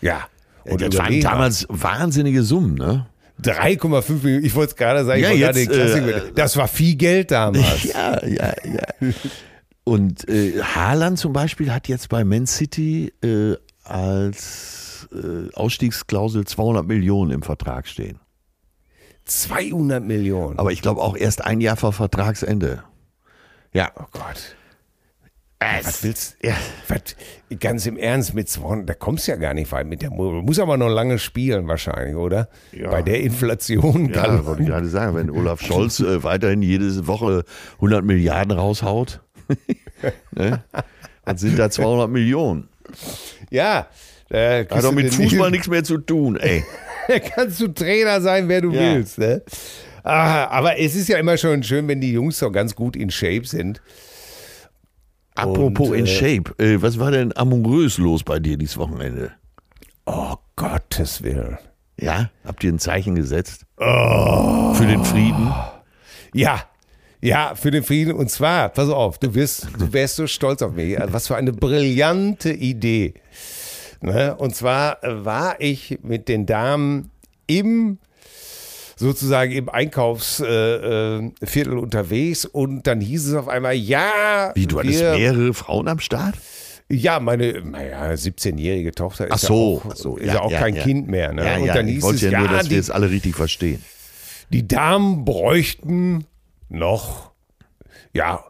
[0.00, 0.26] Ja.
[0.64, 3.08] Und das waren damals wahnsinnige Summen, ne?
[3.42, 7.84] 3,5 Millionen, ich wollte es gerade sagen, Ja, jetzt, äh, das war viel Geld damals.
[7.92, 9.12] Ja, ja, ja.
[9.84, 16.86] Und äh, Haaland zum Beispiel hat jetzt bei Man City äh, als äh, Ausstiegsklausel 200
[16.86, 18.18] Millionen im Vertrag stehen.
[19.26, 20.58] 200 Millionen.
[20.58, 22.82] Aber ich glaube auch erst ein Jahr vor Vertragsende.
[23.72, 23.90] Ja.
[23.96, 24.56] oh Gott.
[25.58, 26.48] Was willst du?
[26.88, 27.16] Was,
[27.58, 30.58] ganz im Ernst, mit 200, da kommst du ja gar nicht weit mit der Muss
[30.58, 32.48] aber noch lange spielen wahrscheinlich, oder?
[32.72, 32.90] Ja.
[32.90, 37.44] Bei der Inflation Ja, wollte ich gerade sagen, wenn Olaf Scholz äh, weiterhin jede Woche
[37.76, 39.20] 100 Milliarden raushaut.
[40.32, 40.62] ne?
[41.24, 42.68] Was sind da 200 Millionen?
[43.50, 43.88] Ja.
[44.28, 46.64] Da Hat doch mit Fußball nichts mehr zu tun, ey.
[47.34, 48.80] kannst du Trainer sein, wer du Ja.
[48.94, 49.18] willst.
[49.18, 49.42] Ne?
[50.02, 53.10] Ah, aber es ist ja immer schon schön, wenn die Jungs so ganz gut in
[53.10, 53.80] Shape sind.
[55.34, 59.32] Apropos Und, in äh, Shape, äh, was war denn amorös los bei dir dieses Wochenende?
[60.06, 61.58] Oh, Gottes Willen.
[61.98, 62.30] Ja?
[62.44, 63.66] Habt ihr ein Zeichen gesetzt?
[63.76, 65.52] Für den Frieden?
[66.32, 66.62] Ja,
[67.20, 68.12] ja, für den Frieden.
[68.14, 70.96] Und zwar, pass auf, du wirst, du wärst so stolz auf mich.
[71.08, 73.14] Was für eine brillante Idee.
[74.06, 74.36] Ne?
[74.36, 77.10] Und zwar äh, war ich mit den Damen
[77.48, 77.98] im
[78.94, 84.78] sozusagen im Einkaufsviertel äh, Viertel unterwegs und dann hieß es auf einmal, ja, Wie, du
[84.78, 86.36] hattest mehrere Frauen am Start?
[86.88, 90.60] ja, meine, naja, 17-jährige Tochter ist Ach so, ja auch, so, ist ja, auch ja,
[90.60, 90.82] kein ja.
[90.84, 91.32] Kind mehr.
[91.32, 91.44] Ne?
[91.44, 93.10] Ja, und dann ich hieß wollte es, ja ja, nur, dass die, wir es alle
[93.10, 93.84] richtig verstehen.
[94.50, 96.26] die Damen bräuchten
[96.68, 97.32] noch,
[98.12, 98.44] ja,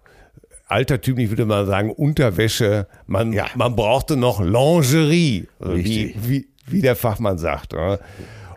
[0.66, 2.86] altertümlich würde man sagen, Unterwäsche.
[3.06, 3.46] Man, Ja.
[3.54, 7.74] man brauchte noch Lingerie, wie, wie, wie der Fachmann sagt.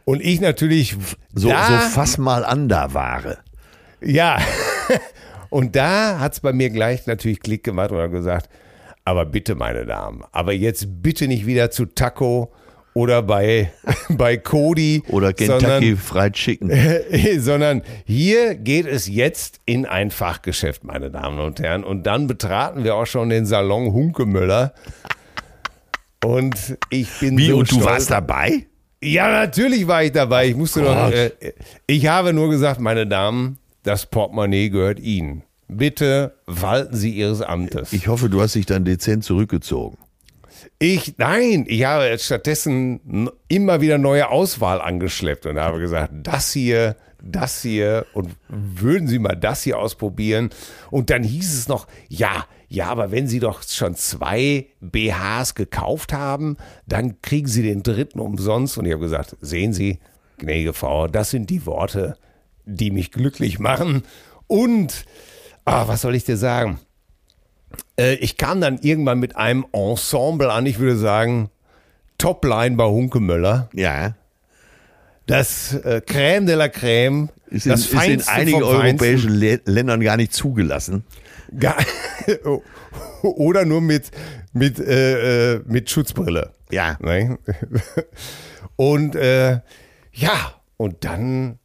[0.05, 0.97] Und ich natürlich
[1.33, 3.37] So, da, so fass mal an da Ware.
[4.01, 4.37] ja.
[5.51, 8.49] Und da hat es bei mir gleich natürlich Klick gemacht und hat gesagt,
[9.03, 12.51] aber bitte, meine Damen, aber jetzt bitte nicht wieder zu Taco
[12.93, 13.71] oder bei,
[14.09, 15.03] bei Cody.
[15.09, 16.71] Oder sondern- Kentucky Fried Chicken.
[17.39, 21.83] sondern hier geht es jetzt in ein Fachgeschäft, meine Damen und Herren.
[21.83, 24.73] Und dann betraten wir auch schon den Salon Hunkemöller.
[26.23, 27.85] Und ich bin Wie, so und du stolz.
[27.87, 28.65] warst dabei?
[29.01, 30.47] Ja, natürlich war ich dabei.
[30.49, 30.93] Ich musste doch.
[30.93, 31.13] Gott.
[31.13, 31.31] Äh,
[31.87, 35.43] ich habe nur gesagt, meine Damen, das Portemonnaie gehört Ihnen.
[35.69, 37.93] Bitte walten Sie Ihres Amtes.
[37.93, 39.97] Ich hoffe, du hast dich dann dezent zurückgezogen.
[40.81, 46.95] Ich, nein, ich habe stattdessen immer wieder neue Auswahl angeschleppt und habe gesagt, das hier,
[47.21, 50.51] das hier und würden Sie mal das hier ausprobieren?
[50.89, 56.13] Und dann hieß es noch, ja, ja, aber wenn Sie doch schon zwei BHs gekauft
[56.13, 56.55] haben,
[56.85, 58.77] dann kriegen Sie den dritten umsonst.
[58.77, 59.99] Und ich habe gesagt, sehen Sie,
[60.37, 62.15] gnädige Frau, das sind die Worte,
[62.63, 64.03] die mich glücklich machen.
[64.47, 65.05] Und,
[65.65, 66.79] ah, was soll ich dir sagen?
[67.97, 71.49] Äh, ich kam dann irgendwann mit einem Ensemble an, ich würde sagen,
[72.17, 73.69] Topline bei Hunkemöller.
[73.73, 74.15] Ja.
[75.25, 77.29] Das äh, Crème de la Crème.
[77.47, 81.03] Ist in, das ist in einigen europäischen Lä Ländern gar nicht zugelassen.
[81.59, 81.77] Gar,
[83.23, 84.11] oder nur mit,
[84.53, 86.53] mit, äh, äh, mit Schutzbrille.
[86.71, 86.97] Ja.
[87.01, 87.39] Ne?
[88.75, 89.59] Und äh,
[90.13, 91.59] ja, und dann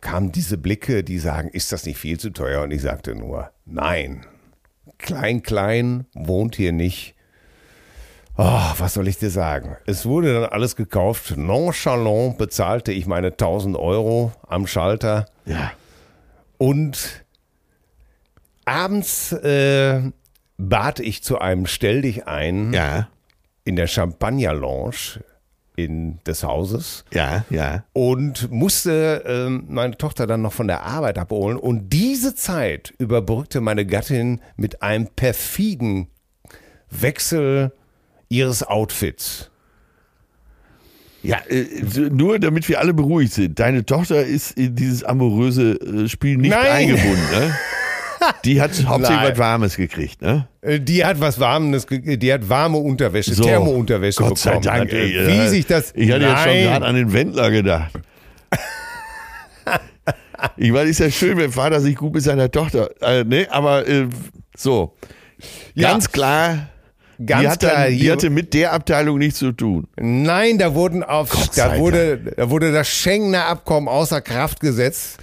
[0.00, 2.62] kamen diese Blicke, die sagen, ist das nicht viel zu teuer?
[2.62, 4.26] Und ich sagte nur, nein.
[4.98, 7.14] Klein, klein wohnt hier nicht.
[8.38, 9.76] Oh, was soll ich dir sagen?
[9.86, 11.36] Es wurde dann alles gekauft.
[11.36, 15.26] Nonchalant bezahlte ich meine 1000 Euro am Schalter.
[15.46, 15.72] Ja.
[16.58, 17.24] Und
[18.64, 20.02] abends äh,
[20.58, 23.08] bat ich zu einem Stell dich ein Ja.
[23.64, 25.20] in der Champagner Lounge
[25.76, 27.44] in des Hauses Ja.
[27.50, 27.84] Ja.
[27.92, 31.56] und musste ähm, meine Tochter dann noch von der Arbeit abholen.
[31.58, 36.08] Und diese Zeit überbrückte meine Gattin mit einem perfiden
[36.90, 37.72] Wechsel
[38.28, 39.50] ihres Outfits.
[41.22, 41.64] Ja, äh,
[42.10, 43.58] nur damit wir alle beruhigt sind.
[43.58, 46.66] Deine Tochter ist in dieses amoröse äh, Spiel nicht Nein.
[46.70, 47.54] eingebunden, ne?
[48.44, 49.32] Die hat hauptsächlich Nein.
[49.32, 50.48] was Warmes gekriegt, ne?
[50.62, 53.44] Äh, Die hat was Warmes, ge- die hat warme Unterwäsche, So.
[53.44, 54.64] Thermounterwäsche Gott sei bekommen.
[54.64, 55.92] Dank, Hat, äh, ey, Wie äh, sich das.
[55.94, 56.62] Ich hatte jetzt schon Nein.
[56.64, 57.92] gerade an den Wendler gedacht.
[60.56, 63.46] ich meine, ist ja schön, wenn Vater sich gut mit seiner Tochter, äh, ne?
[63.50, 64.06] Aber äh,
[64.56, 64.94] so,
[65.74, 65.90] Ja.
[65.90, 66.68] ganz klar,
[67.24, 69.86] Ganz die, hat klar, dann, die hier- hatte mit der Abteilung nichts zu tun.
[69.98, 74.60] Nein, da wurden auf, Gott sei da wurde, da wurde das Schengener Abkommen außer Kraft
[74.60, 75.16] gesetzt.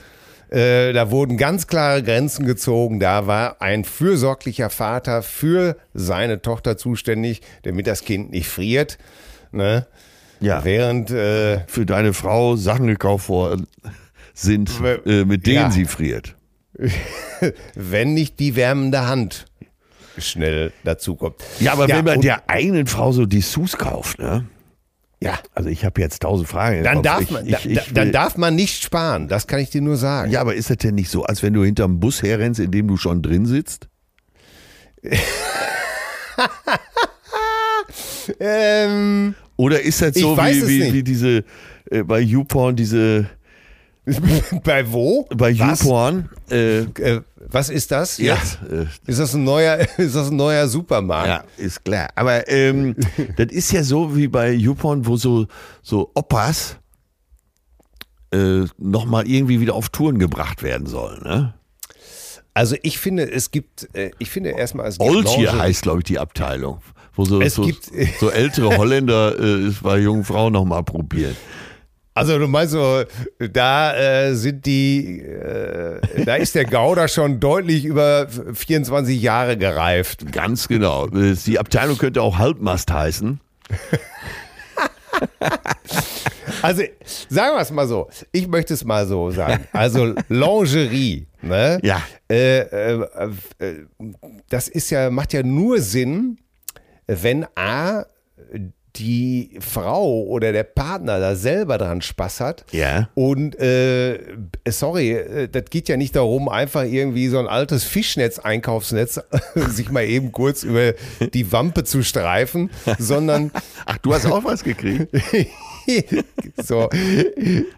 [0.53, 2.99] Äh, da wurden ganz klare Grenzen gezogen.
[2.99, 8.97] Da war ein fürsorglicher Vater für seine Tochter zuständig, damit das Kind nicht friert.
[9.51, 9.87] Ne?
[10.39, 10.63] Ja.
[10.63, 13.67] Während äh, Für deine Frau Sachen gekauft worden
[14.35, 14.71] sind,
[15.05, 15.71] äh, mit denen Ja.
[15.71, 16.35] sie friert.
[17.75, 19.45] wenn nicht die wärmende Hand
[20.17, 21.35] schnell dazukommt.
[21.59, 24.45] Ja, aber wenn man der eigenen Frau so Dessous kauft, ne?
[25.23, 26.83] Ja, Also ich habe jetzt tausend Fragen.
[26.83, 29.27] dann darf ich, man, ich, ich da- dann darf man nicht sparen.
[29.27, 30.31] Das kann ich dir nur sagen.
[30.31, 32.87] Ja, aber ist das denn nicht so, als wenn du hinterm Bus herrennst, in dem
[32.87, 33.87] du schon drin sitzt?
[38.39, 41.43] Ähm, Oder ist das so wie, wie, wie diese
[41.91, 43.27] äh, bei YouPorn, diese
[44.63, 45.25] bei wo?
[45.35, 45.49] bei?
[45.51, 48.17] YouPorn, äh, Äh, was ist das?
[48.17, 48.35] ja,
[48.69, 51.27] äh, Ist das ein neuer, ist das ein neuer Supermarkt?
[51.27, 52.09] ja, ist klar.
[52.15, 52.95] Aber ähm,
[53.37, 55.47] das ist ja so wie bei YouPorn, wo so,
[55.81, 56.77] so Opas
[58.33, 61.21] äh, nochmal irgendwie wieder auf Touren gebracht werden sollen.
[61.23, 61.53] Ne?
[62.53, 66.19] Also ich finde, es gibt, äh, ich finde erstmal, es Lingerie- heißt, glaube ich, die
[66.19, 66.79] Abteilung.
[67.15, 67.69] Wo so, so,
[68.19, 71.35] so ältere Holländer äh, es bei jungen Frauen nochmal probieren.
[72.15, 73.03] Also du meinst so,
[73.39, 80.31] da äh, sind die, äh, da ist der Gouda schon deutlich über 24 Jahre gereift.
[80.31, 81.07] Ganz genau.
[81.07, 83.39] Die Abteilung könnte auch Halbmast heißen.
[86.61, 86.83] Also
[87.29, 89.67] sagen wir es mal so, ich möchte es mal so sagen.
[89.73, 91.79] Also Lingerie, ne?
[91.83, 92.01] Ja.
[92.29, 93.07] Äh, äh,
[93.59, 93.85] äh,
[94.49, 96.37] das ist ja, macht ja nur Sinn,
[97.07, 98.05] wenn A,
[98.95, 102.65] die Frau oder der Partner da selber dran Spaß hat.
[102.71, 103.09] Ja.
[103.15, 104.19] Und äh,
[104.67, 109.21] sorry, äh, das geht ja nicht darum, einfach irgendwie so ein altes Fischnetz-Einkaufsnetz
[109.55, 110.93] sich mal eben kurz über
[111.33, 112.69] die Wampe zu streifen,
[112.99, 113.51] sondern
[113.85, 115.07] Ach, du hast auch was gekriegt?
[116.63, 116.89] so,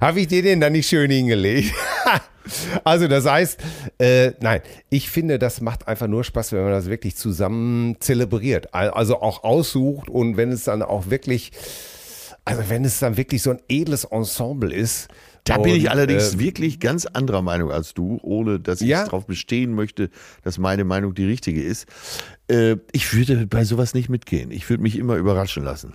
[0.01, 1.73] habe ich dir den dann nicht schön hingelegt?
[2.83, 3.59] also das heißt,
[3.99, 8.73] äh, nein, ich finde, das macht einfach nur Spaß, wenn man das wirklich zusammen zelebriert.
[8.73, 11.51] Al- Also auch aussucht und wenn es dann auch wirklich,
[12.45, 15.07] also wenn es dann wirklich so ein edles Ensemble ist.
[15.47, 18.87] Da bin ich und, allerdings äh, wirklich ganz anderer Meinung als du, ohne dass ich
[18.87, 19.03] Ja.
[19.03, 20.09] darauf bestehen möchte,
[20.43, 21.85] dass meine Meinung die richtige ist.
[22.47, 24.49] Äh, ich würde bei sowas nicht mitgehen.
[24.49, 25.93] Ich würde mich immer überraschen lassen.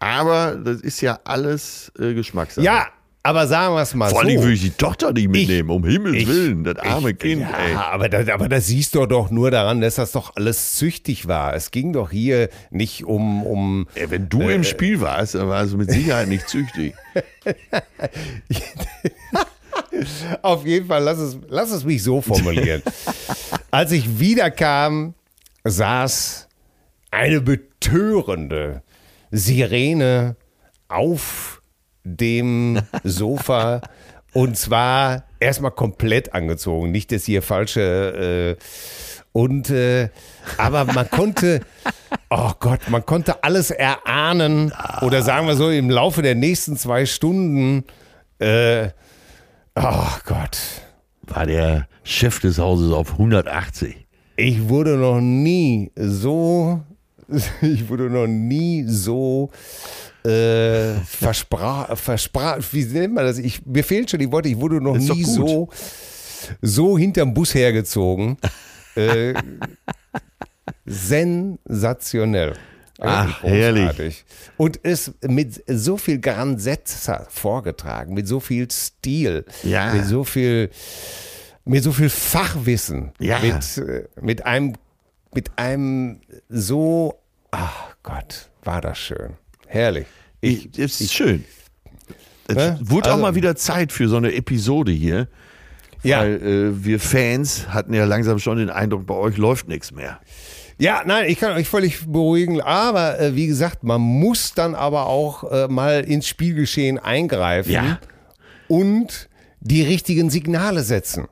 [0.00, 2.64] Aber das ist ja alles äh, Geschmackssache.
[2.64, 2.86] Ja,
[3.22, 4.26] aber sagen wir es mal Vor so.
[4.28, 6.64] allem würde ich die Tochter nicht mitnehmen, um Himmels ich- Willen.
[6.64, 7.74] Das arme Ich- Kind, ja, ey.
[7.74, 11.54] Aber das, aber das siehst du doch nur daran, dass das doch alles züchtig war.
[11.54, 15.62] Es ging doch hier nicht um, um Ey, Wenn du im Spiel warst, dann war
[15.62, 16.94] es mit Sicherheit nicht züchtig.
[20.42, 22.82] Auf jeden Fall, lass es, lass es mich so formulieren.
[23.70, 25.14] Als ich wiederkam,
[25.64, 26.48] saß
[27.10, 28.82] eine betörende
[29.30, 30.36] Sirene
[30.88, 31.62] auf
[32.04, 33.80] dem Sofa
[34.32, 36.90] und zwar erstmal komplett angezogen.
[36.90, 38.56] Nicht, dass hier falsche.
[38.58, 38.64] Äh,
[39.32, 40.08] und äh,
[40.58, 41.60] aber man konnte,
[42.30, 44.72] oh Gott, man konnte alles erahnen
[45.02, 47.84] oder sagen wir so im Laufe der nächsten zwei Stunden.
[48.40, 48.88] Äh,
[49.76, 50.58] oh Gott,
[51.22, 54.06] War der Chef des Hauses auf 180.
[54.36, 56.80] ich wurde noch nie so,
[57.62, 59.50] ich wurde noch nie so
[60.24, 63.38] äh, versprach, versprach, wie nennt man das?
[63.38, 65.68] Ich, mir fehlen schon die Worte, ich wurde noch nie so,
[66.60, 68.36] so hinterm Bus hergezogen.
[68.96, 69.34] äh,
[70.84, 72.54] sensationell.
[73.00, 74.24] Ach, Wirklich herrlich.
[74.56, 79.94] Und es mit so viel Grandezza vorgetragen, mit so viel Stil, Ja.
[79.94, 80.68] mit so viel,
[81.64, 83.38] mit so viel Fachwissen, Ja.
[83.38, 84.74] mit, äh, mit einem,
[85.34, 87.14] mit einem so,
[87.50, 89.34] ach Gott, war das schön.
[89.66, 90.06] Herrlich.
[90.40, 91.44] Ich, es ist schön.
[92.48, 92.78] Es Ne?
[92.82, 95.28] wurde auch Also- mal wieder Zeit für so eine Episode hier.
[96.02, 96.20] Ja.
[96.20, 100.18] Weil äh, wir Fans hatten ja langsam schon den Eindruck, bei euch läuft nichts mehr.
[100.78, 105.06] Ja, nein, ich kann euch völlig beruhigen, aber äh, wie gesagt, man muss dann aber
[105.06, 107.98] auch äh, mal ins Spielgeschehen eingreifen Ja.
[108.66, 109.28] und
[109.60, 111.28] die richtigen Signale setzen.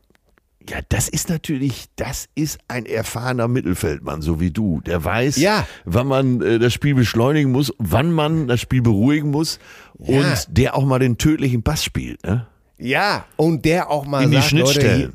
[0.68, 4.80] Ja, das ist natürlich, das ist ein erfahrener Mittelfeldmann, so wie du.
[4.82, 5.66] Der weiß, Ja.
[5.84, 9.58] wann man äh, das Spiel beschleunigen muss, wann man das Spiel beruhigen muss
[9.98, 10.18] Ja.
[10.20, 12.22] und der auch mal den tödlichen Pass spielt.
[12.24, 12.46] Ne?
[12.78, 14.98] Ja, und der auch mal In die sagt, Leute, Schnittstellen.
[15.00, 15.12] hier-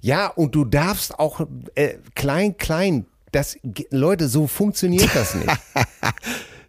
[0.00, 1.40] ja, und du darfst auch
[1.74, 3.56] äh, klein, klein, das,
[3.90, 5.48] Leute, so funktioniert das nicht.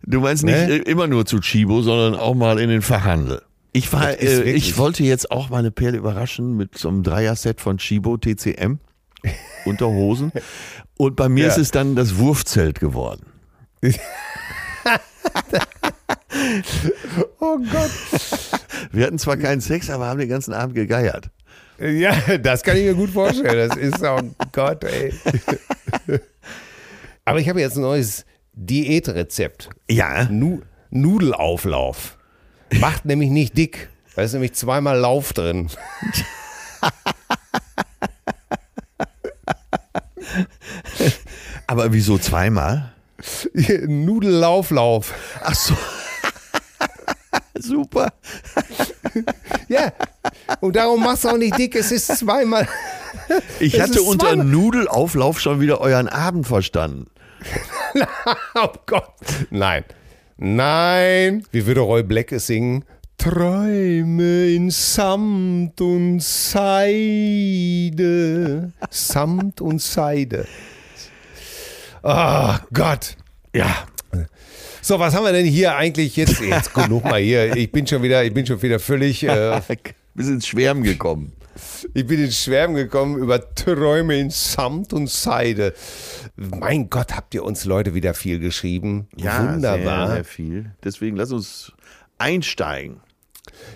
[0.02, 0.74] Du meinst nicht Ne?
[0.76, 3.42] äh, immer nur zu Chibo, sondern auch mal in den Fachhandel.
[3.72, 7.78] Ich, war, äh, ich wollte jetzt auch meine Perle überraschen mit so einem Dreier-Set von
[7.78, 8.80] Chibo TCM
[9.66, 10.32] Unterhosen.
[10.98, 11.52] Und bei mir Ja.
[11.52, 13.26] ist es dann das Wurfzelt geworden.
[17.40, 17.92] oh Gott.
[18.92, 21.30] Wir hatten zwar keinen Sex, aber haben den ganzen Abend gegeiert.
[21.80, 23.70] Ja, das kann ich mir gut vorstellen.
[23.70, 24.20] Das ist, oh
[24.52, 25.14] Gott, ey.
[27.24, 29.70] Aber ich habe jetzt ein neues Diätrezept.
[29.90, 30.26] Ja.
[30.30, 32.18] Nu Nudelauflauf.
[32.80, 33.90] Macht nämlich nicht dick.
[34.16, 35.70] Da ist nämlich zweimal Lauf drin.
[41.68, 42.94] Aber wieso zweimal?
[43.88, 45.14] Nudellauflauf.
[45.44, 45.76] Ach so.
[47.58, 48.14] Super.
[49.68, 49.92] Ja.
[50.62, 51.76] Und darum machst du auch nicht dick.
[51.76, 52.68] Es ist zweimal.
[53.60, 57.08] Ich hatte unter zweimal- Nudelauflauf schon wieder euren Abend verstanden.
[58.56, 59.14] Oh Gott.
[59.50, 59.84] Nein.
[60.42, 61.44] Nein.
[61.52, 62.86] Wie würde Roy Black es singen?
[63.18, 66.72] Träume in Samt und Seide.
[68.90, 70.48] Samt und Seide.
[72.02, 73.18] Oh Gott.
[73.54, 73.86] Ja.
[74.82, 76.40] So, was haben wir denn hier eigentlich jetzt?
[76.40, 77.58] Jetzt genug mal hier.
[77.58, 79.22] Ich bin schon wieder, ich bin schon wieder völlig.
[79.24, 79.60] Äh,
[80.16, 81.34] Wir sind ins Schwärmen gekommen.
[81.94, 85.74] Ich bin ins Schwärmen gekommen über Träume in Samt und Seide.
[86.36, 89.08] Mein Gott, habt ihr uns Leute wieder viel geschrieben.
[89.18, 90.08] Wunderbar.
[90.08, 90.72] Sehr, sehr viel.
[90.84, 91.74] Deswegen lass uns
[92.18, 93.02] einsteigen.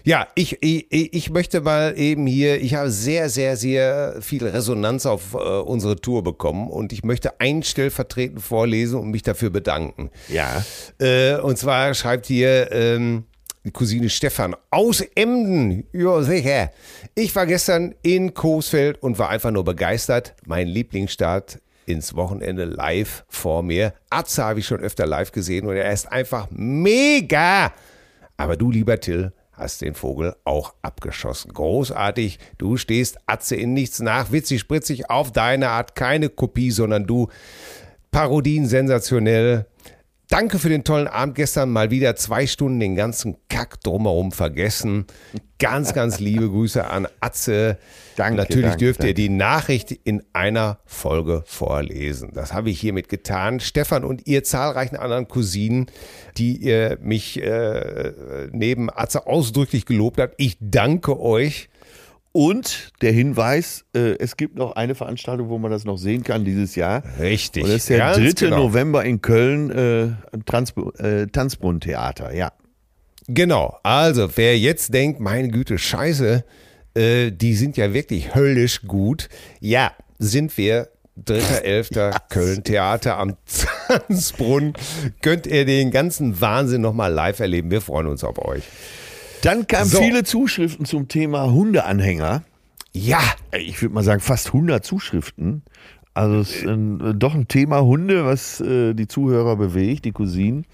[0.03, 5.05] Ja, ich, ich, ich möchte mal eben hier, ich habe sehr, sehr, sehr viel Resonanz
[5.05, 10.09] auf äh, unsere Tour bekommen und ich möchte ein stellvertretend vorlesen und mich dafür bedanken.
[10.29, 10.63] Ja.
[10.99, 13.25] Äh, und zwar schreibt hier ähm,
[13.71, 15.85] Cousine Stefan aus Emden.
[15.93, 16.71] Ja, sicher.
[17.15, 20.35] Ich war gestern in Coesfeld und war einfach nur begeistert.
[20.45, 23.93] Mein Lieblingsstart ins Wochenende live vor mir.
[24.09, 27.71] Atze habe ich schon öfter live gesehen und er ist einfach mega.
[28.35, 31.53] Aber du, lieber Till, hast den Vogel auch abgeschossen.
[31.53, 32.39] Großartig.
[32.57, 34.31] Du stehst Atze in nichts nach.
[34.31, 35.95] Witzig, spritzig auf deine Art.
[35.95, 37.29] Keine Kopie, sondern du.
[38.11, 39.65] Parodien sensationell.
[40.29, 41.69] Danke für den tollen Abend gestern.
[41.69, 45.05] Mal wieder zwei Stunden den ganzen Kack drumherum vergessen.
[45.59, 47.77] Ganz, ganz liebe Grüße an Atze.
[48.15, 49.13] Danke, Natürlich danke, dürft ihr danke.
[49.15, 52.31] die Nachricht in einer Folge vorlesen.
[52.33, 53.59] Das habe ich hiermit getan.
[53.59, 55.87] Stefan und ihr zahlreichen anderen Cousinen,
[56.37, 58.13] die ihr mich äh,
[58.51, 60.35] neben Atze ausdrücklich gelobt habt.
[60.37, 61.69] Ich danke euch.
[62.35, 66.43] Und der Hinweis, äh, es gibt noch eine Veranstaltung, wo man das noch sehen kann
[66.43, 67.03] dieses Jahr.
[67.19, 67.63] Richtig.
[67.63, 68.47] Und das ist der Ganz 3.
[68.47, 68.57] genau.
[68.63, 72.51] November in Köln, äh, Trans äh, Tanzbrunnentheater, ja.
[73.27, 73.77] Genau.
[73.83, 76.43] Also, wer jetzt denkt, meine Güte, scheiße,
[76.95, 79.29] äh, die sind ja wirklich höllisch gut.
[79.59, 80.89] Ja, sind wir.
[81.23, 82.15] 3.11.
[82.29, 83.37] Köln Theater am
[83.87, 84.73] Tanzbrunnen.
[85.21, 87.69] Könnt ihr den ganzen Wahnsinn nochmal live erleben.
[87.69, 88.63] Wir freuen uns auf euch.
[89.43, 90.01] Dann kamen So.
[90.01, 92.43] viele Zuschriften zum Thema Hundeanhänger.
[92.93, 93.19] Ja,
[93.57, 95.63] Ich würde mal sagen, fast 100 Zuschriften.
[96.13, 100.11] Also es ist ein, äh, doch ein Thema Hunde, was äh, die Zuhörer bewegt, die
[100.11, 100.65] Cousinen.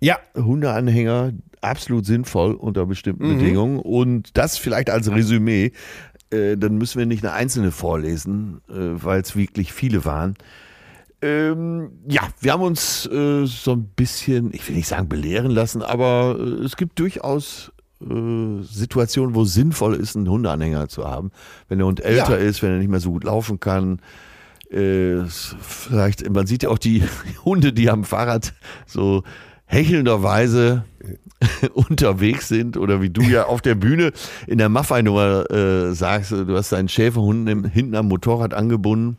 [0.00, 3.80] ja, Hundeanhänger, absolut sinnvoll unter bestimmten Bedingungen.
[3.80, 5.72] Und das vielleicht als Resümee.
[6.30, 10.36] Äh, dann müssen wir nicht eine einzelne vorlesen, äh, weil es wirklich viele waren.
[11.20, 15.82] Ähm, ja, wir haben uns äh, so ein bisschen, ich will nicht sagen belehren lassen,
[15.82, 17.72] aber äh, es gibt durchaus
[18.02, 21.30] äh, Situationen, wo es sinnvoll ist, einen Hundeanhänger zu haben.
[21.68, 24.00] Wenn der Hund älter ist, wenn er nicht mehr so gut laufen kann.
[24.70, 27.02] Äh, vielleicht, man sieht ja auch die
[27.44, 28.54] Hunde, die am Fahrrad
[28.86, 29.22] so
[29.64, 30.84] hechelnderweise
[31.74, 34.12] unterwegs sind oder wie du ja auf der Bühne
[34.46, 39.18] in der Maffei-Nummer äh, sagst, du hast deinen Schäferhund hinten am Motorrad angebunden.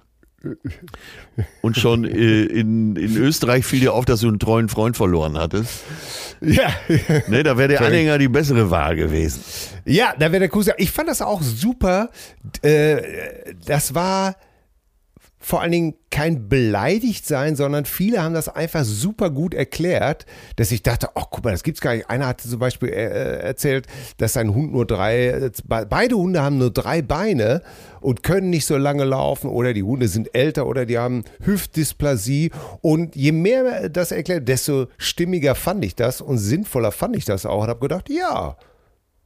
[1.61, 5.37] Und schon äh, in, in Österreich fiel dir auf, dass du einen treuen Freund verloren
[5.37, 5.83] hattest.
[6.41, 6.71] ja.
[7.27, 9.43] Ne, da wäre der Anhänger die bessere Wahl gewesen.
[9.85, 10.73] Ja, da wäre der Cousin.
[10.77, 12.09] Ich fand das auch super.
[12.61, 13.01] Äh,
[13.65, 14.35] das war
[15.41, 20.25] vor allen Dingen kein beleidigt sein, sondern viele haben das einfach super gut erklärt,
[20.57, 22.09] dass ich dachte, oh guck mal, das gibt's gar nicht.
[22.09, 23.87] Einer hatte zum Beispiel äh, erzählt,
[24.17, 27.61] dass sein Hund nur drei, äh, be- beide Hunde haben nur drei Beine
[28.01, 32.51] und können nicht so lange laufen oder die Hunde sind älter oder die haben Hüftdysplasie
[32.81, 37.45] und je mehr das erklärt, desto stimmiger fand ich das und sinnvoller fand ich das
[37.45, 38.57] auch und habe gedacht, ja,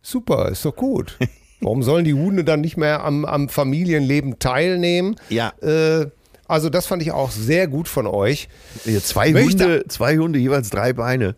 [0.06, 1.18] Super, ist doch gut.
[1.64, 5.16] Warum sollen die Hunde dann nicht mehr am, am Familienleben teilnehmen?
[5.30, 5.54] Ja.
[5.62, 6.08] Äh,
[6.48, 8.50] also das fand ich auch sehr gut von euch.
[9.02, 11.36] Zwei Möchte- Hunde, zwei Hunde, jeweils drei Beine.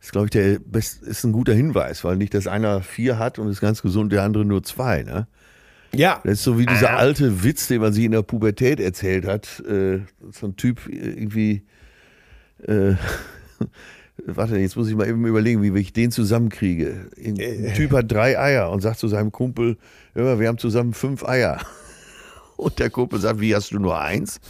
[0.00, 3.38] Das glaube ich, der best, ist ein guter Hinweis, weil nicht, dass einer vier hat
[3.38, 5.02] und ist ganz gesund, der andere nur zwei.
[5.02, 5.26] Ne?
[5.94, 9.26] Ja, Das ist so wie dieser alte Witz, den man sich in der Pubertät erzählt
[9.26, 9.60] hat.
[9.68, 10.00] Äh,
[10.32, 11.62] so ein Typ irgendwie.
[12.66, 12.94] Äh,
[14.24, 17.10] warte, jetzt muss ich mal eben überlegen, wie ich den zusammenkriege.
[17.16, 19.76] Ein ein Typ hat drei Eier und sagt zu seinem Kumpel:
[20.14, 21.60] mal, wir haben zusammen fünf Eier.
[22.56, 24.40] Und der Kumpel sagt: Wie hast du nur eins?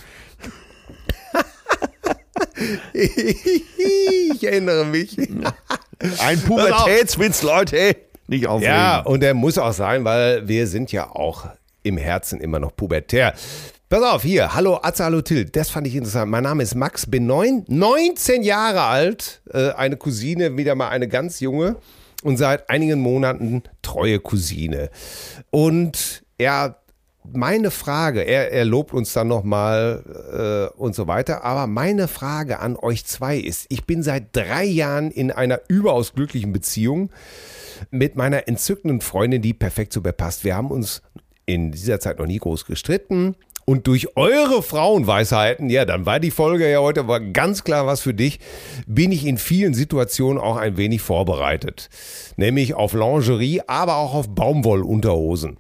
[2.92, 5.18] ich erinnere mich.
[6.20, 7.96] Ein Pubertätswitz, Leute.
[8.28, 8.74] Nicht aufregen.
[8.74, 11.46] Ja, und er muss auch sein, weil wir sind ja auch
[11.82, 13.34] im Herzen immer noch pubertär.
[13.88, 16.28] Pass auf, hier, hallo Atze, hallo Till, das fand ich interessant.
[16.28, 21.06] Mein Name ist Max, bin neun, 19 Jahre alt, äh, eine Cousine, wieder mal eine
[21.06, 21.76] ganz junge
[22.24, 24.90] und seit einigen Monaten treue Cousine.
[25.50, 26.78] Und ja,
[27.32, 32.58] meine Frage, er, er lobt uns dann nochmal äh, und so weiter, aber meine Frage
[32.58, 37.10] an euch zwei ist, ich bin seit drei Jahren in einer überaus glücklichen Beziehung
[37.92, 40.42] mit meiner entzückenden Freundin, die perfekt zu mir passt.
[40.42, 41.02] Wir haben uns
[41.44, 43.36] in dieser Zeit noch nie groß gestritten.
[43.68, 48.00] Und durch eure Frauenweisheiten, ja, dann war die Folge ja heute aber ganz klar was
[48.00, 48.38] für dich,
[48.86, 51.90] bin ich in vielen Situationen auch ein wenig vorbereitet.
[52.36, 55.58] Nämlich auf Lingerie, aber auch auf Baumwollunterhosen.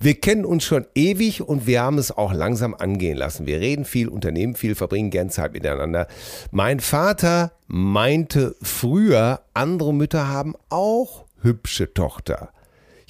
[0.00, 3.46] Wir kennen uns schon ewig und wir haben es auch langsam angehen lassen.
[3.46, 6.06] Wir reden viel, unternehmen viel, verbringen gern Zeit miteinander.
[6.50, 12.50] Mein Vater meinte früher, andere Mütter haben auch hübsche Tochter.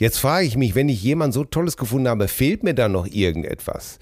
[0.05, 3.07] Jetzt frage ich mich, wenn ich jemand so Tolles gefunden habe, fehlt mir da noch
[3.07, 3.99] irgendetwas?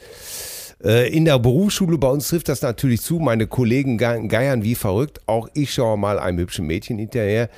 [0.82, 3.20] Äh, in der Berufsschule bei uns trifft das natürlich zu.
[3.20, 5.20] Meine Kollegen geiern wie verrückt.
[5.26, 7.48] Auch ich schaue mal einem hübschen Mädchen hinterher.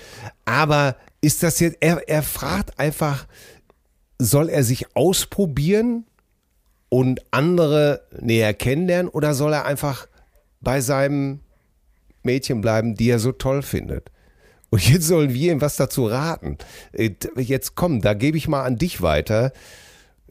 [0.45, 3.26] Aber ist das jetzt, er, er fragt einfach,
[4.18, 6.05] soll er sich ausprobieren
[6.90, 10.07] und andere näher kennenlernen oder soll er einfach
[10.61, 11.40] bei seinem
[12.22, 14.11] Mädchen bleiben, die er so toll findet?
[14.74, 16.58] Und jetzt sollen wir ihm was dazu raten.
[16.90, 19.52] Äh, jetzt komm, da gebe ich mal an dich weiter.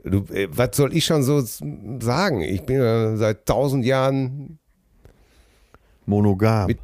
[0.04, 1.42] Du, äh, was soll ich schon so
[2.02, 2.42] sagen?
[2.42, 4.60] Ich bin ja seit tausend Jahren
[6.06, 6.68] monogam.
[6.68, 6.80] Mit,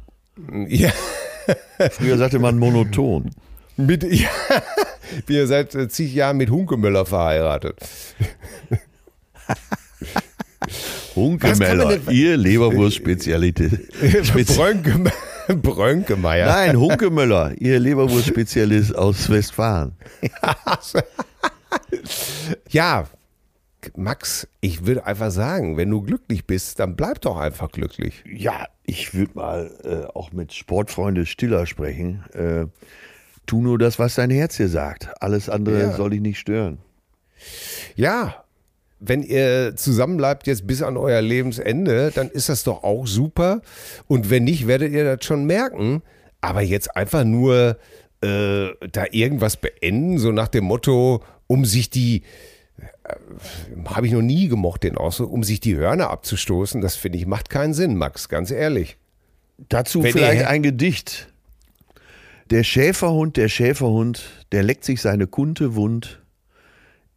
[0.70, 0.90] ja.
[1.90, 3.30] Früher sagte man monoton.
[3.76, 4.30] Mit, ja,
[5.26, 7.78] bin ja seit äh, zig Jahren mit Hunkemöller verheiratet.
[11.14, 13.90] Hunkemöller, ihr Leberwurst-Spezialität.
[14.56, 15.12] Brönke,
[15.62, 16.46] Brönkemeier.
[16.46, 19.92] Nein, Hunkemöller, ihr Leberwurst-Spezialist aus Westfalen.
[22.68, 23.06] ja,
[23.96, 28.24] Max, ich würde einfach sagen, wenn du glücklich bist, dann bleib doch einfach glücklich.
[28.30, 32.24] Ja, ich würde mal äh, auch mit Sportfreunde Stiller sprechen.
[32.32, 32.66] Äh,
[33.46, 35.22] tu nur das, was dein Herz dir sagt.
[35.22, 35.92] Alles andere ja.
[35.92, 36.78] soll dich nicht stören.
[37.96, 38.44] Ja,
[39.00, 43.62] wenn ihr zusammenbleibt jetzt bis an euer Lebensende, dann ist das doch auch super.
[44.06, 46.02] Und wenn nicht, werdet ihr das schon merken.
[46.42, 47.78] Aber jetzt einfach nur
[48.20, 52.22] äh, da irgendwas beenden, so nach dem Motto, um sich die,
[52.78, 53.14] äh,
[53.86, 57.26] habe ich noch nie gemocht, den Ausdruck, um sich die Hörner abzustoßen, das finde ich,
[57.26, 58.98] macht keinen Sinn, Max, ganz ehrlich.
[59.68, 61.28] Dazu wenn vielleicht ein Gedicht.
[62.50, 64.22] Der Schäferhund, der Schäferhund,
[64.52, 66.19] der leckt sich seine Kunte wund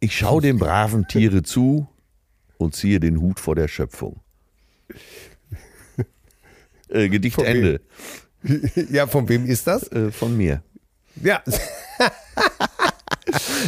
[0.04, 1.88] ich schaue dem braven Tiere zu
[2.58, 4.20] und ziehe den Hut vor der Schöpfung.
[6.90, 7.80] Äh, Gedicht von Ende.
[8.42, 8.70] Wem?
[8.90, 9.90] Ja, von wem ist das?
[9.90, 10.62] Äh, von mir.
[11.22, 11.42] Ja.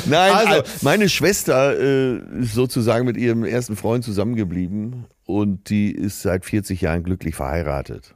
[0.04, 6.20] Nein, also, meine Schwester äh, ist sozusagen mit ihrem ersten Freund zusammengeblieben und die ist
[6.20, 8.14] seit 40 Jahren glücklich verheiratet.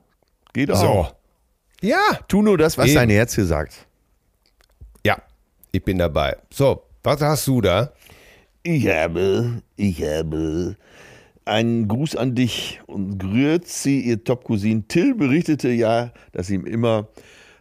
[0.52, 1.08] Geht auch.
[1.08, 1.08] So.
[1.80, 2.20] Ja.
[2.28, 2.96] Tu nur das, was Eben.
[2.96, 3.86] dein Herz dir sagt.
[5.04, 5.16] Ja,
[5.72, 6.36] ich bin dabei.
[6.52, 7.92] So, was hast du da?
[8.62, 10.76] Ich habe, ich habe
[11.46, 14.86] einen Gruß an dich und Grüezi, ihr Top-Cousin.
[14.86, 17.08] Till berichtete ja, dass ihm immer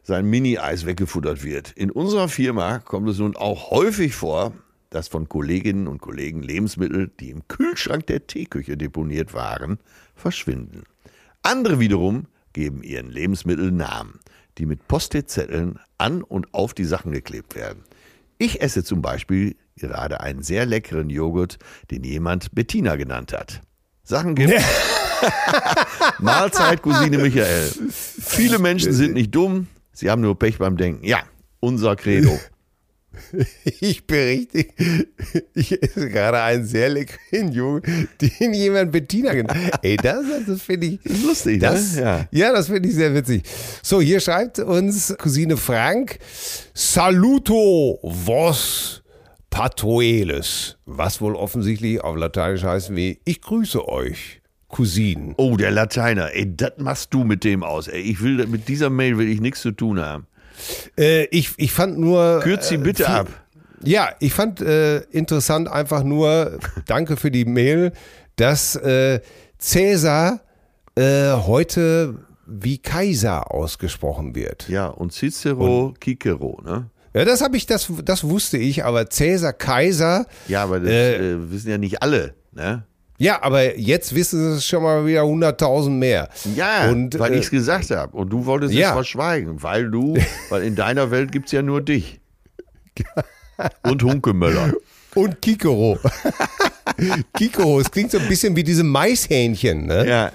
[0.04, 1.72] sein Mini-Eis weggefuttert wird.
[1.72, 4.52] In unserer Firma kommt es nun auch häufig vor,
[4.90, 9.80] dass von Kolleginnen und Kollegen Lebensmittel, die im Kühlschrank der Teeküche deponiert waren,
[10.16, 10.84] verschwinden.
[11.44, 14.20] Andere wiederum geben ihren Lebensmitteln Namen,
[14.58, 17.86] die mit Post-it-Zetteln an und auf die Sachen geklebt werden.
[18.38, 21.58] Ich esse zum Beispiel gerade einen sehr leckeren Joghurt,
[21.92, 23.62] den jemand Bettina genannt hat.
[24.04, 24.54] Sachen gibt.
[26.20, 27.72] Mahlzeit, Cousine Michael.
[27.90, 31.06] Viele Menschen sind nicht dumm, sie haben nur Pech beim Denken.
[31.06, 31.24] Ja,
[31.60, 32.40] unser Credo.
[33.82, 34.66] Ich berichte,
[35.54, 39.84] ich esse gerade einen sehr leckeren Jungen, den jemand Bettina genannt hat.
[39.84, 41.68] Ey, das, das finde ich das lustig, ne?
[41.68, 42.02] das, ne?
[42.02, 43.44] Ja, ja das finde ich sehr witzig.
[43.82, 46.20] So, hier schreibt uns Cousine Frank,
[46.74, 49.04] Saluto vos
[49.50, 54.42] patoeles, was wohl offensichtlich auf Lateinisch heißt wie ich grüße euch.
[54.68, 55.34] Cousinen.
[55.38, 58.02] Oh, der Lateiner, ey, das machst du mit dem aus, ey.
[58.02, 60.28] Ich will, mit dieser Mail will ich nichts zu tun haben.
[60.96, 62.42] Äh, ich, ich fand nur.
[62.42, 63.28] Kürz sie äh, bitte viel, ab.
[63.84, 67.94] Ja, ich fand äh, interessant einfach nur, danke für die Mail,
[68.36, 69.22] dass äh,
[69.58, 70.42] Cäsar
[70.96, 74.68] äh, heute wie Kaiser ausgesprochen wird.
[74.70, 76.90] Ja, und Cicero und, Cicero, ne?
[77.14, 80.26] Ja, das habe ich, das, das wusste ich, aber Cäsar Kaiser.
[80.48, 82.84] Ja, aber das äh, äh wissen ja nicht alle, ne?
[83.20, 86.30] Ja, aber jetzt wissen es schon mal wieder 100.000 mehr.
[86.56, 88.16] Ja, und, weil äh, ich es gesagt habe.
[88.16, 88.88] Und du wolltest ja.
[88.88, 90.18] es verschweigen, weil du,
[90.50, 92.22] weil in deiner Welt gibt es ja nur dich.
[93.84, 94.74] Und Hunkemöller.
[95.16, 95.98] Und Kikoro.
[97.38, 100.08] Kikoro, es klingt so ein bisschen wie diese Maishähnchen, ne?
[100.08, 100.32] Ja.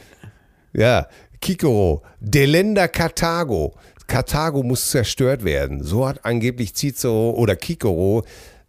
[0.73, 1.07] Ja,
[1.41, 2.03] Kikoro.
[2.21, 3.75] Delenda Karthago.
[4.07, 5.83] Karthago muss zerstört werden.
[5.83, 8.25] So hat angeblich Cicero oder Kikoro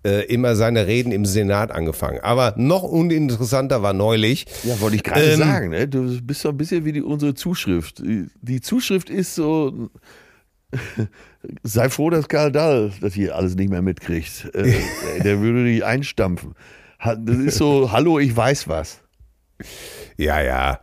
[0.05, 2.19] äh, immer seine Reden im Senat angefangen.
[2.21, 4.45] Aber noch uninteressanter war neulich.
[4.63, 5.87] Ja, wollte ich gerade ähm, sagen, ne?
[5.87, 8.01] du bist so ein bisschen wie die, unsere Zuschrift.
[8.03, 9.89] Die Zuschrift ist so,
[11.63, 14.49] sei froh, dass Karl Dahl das hier alles nicht mehr mitkriegt.
[14.53, 14.73] Äh,
[15.23, 16.53] der würde dich einstampfen.
[16.99, 19.01] Das ist so, hallo, ich weiß was.
[20.17, 20.79] Ja, ja.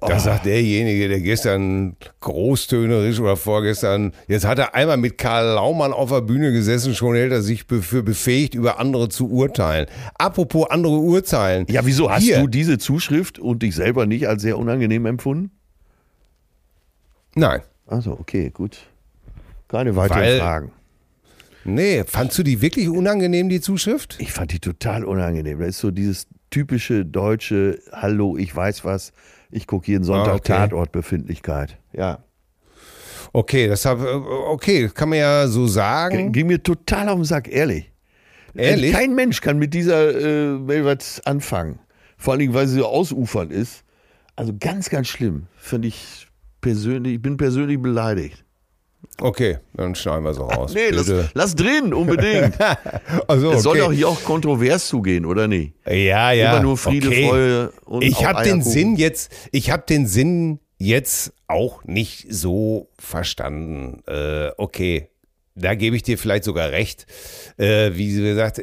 [0.00, 0.18] Da oh.
[0.18, 6.08] sagt derjenige, der gestern großtönerisch oder vorgestern, jetzt hat er einmal mit Karl Laumann auf
[6.08, 9.86] der Bühne gesessen, schon hält er sich für befähigt, über andere zu urteilen.
[10.14, 11.66] Apropos andere urteilen.
[11.68, 12.40] Ja, wieso hast Hier.
[12.40, 15.50] du diese Zuschrift und dich selber nicht als sehr unangenehm empfunden?
[17.34, 17.60] Nein.
[17.86, 18.78] Also, okay, gut.
[19.68, 20.72] Keine weiteren Weil, Fragen.
[21.64, 24.16] Nee, fandst du die wirklich unangenehm, die Zuschrift?
[24.18, 25.58] Ich fand die total unangenehm.
[25.58, 29.12] Das ist so dieses typische deutsche Hallo, ich weiß was,
[29.50, 30.52] ich gucke jeden Sonntag Ah, okay.
[30.52, 31.78] Tatortbefindlichkeit.
[31.92, 32.24] Ja.
[33.32, 36.32] Okay, das hab, okay, kann man ja so sagen.
[36.32, 37.92] Ging mir total auf den Sack, ehrlich.
[38.54, 38.92] Ehrlich?
[38.92, 41.78] Kein Mensch kann mit dieser äh, was anfangen.
[42.16, 43.84] Vor allen Dingen, weil sie so ausufernd ist.
[44.34, 45.46] Also ganz, ganz schlimm.
[45.56, 46.26] Finde ich
[46.60, 48.44] persönlich, ich bin persönlich beleidigt.
[49.20, 50.72] Okay, dann schneiden wir so raus.
[50.74, 52.54] Nee, lass, lass drin, unbedingt.
[53.28, 53.86] Also, Es soll okay.
[53.86, 55.74] doch hier auch kontrovers zugehen, oder nicht?
[55.86, 56.52] Ja, ja.
[56.52, 57.28] Immer nur Friede, okay.
[57.28, 58.62] Freude und Ich habe den.
[58.62, 64.02] Sinn jetzt, ich habe den Sinn jetzt auch nicht so verstanden.
[64.06, 65.10] Äh, okay,
[65.54, 67.06] da gebe ich dir vielleicht sogar recht.
[67.58, 68.60] Äh, wie gesagt,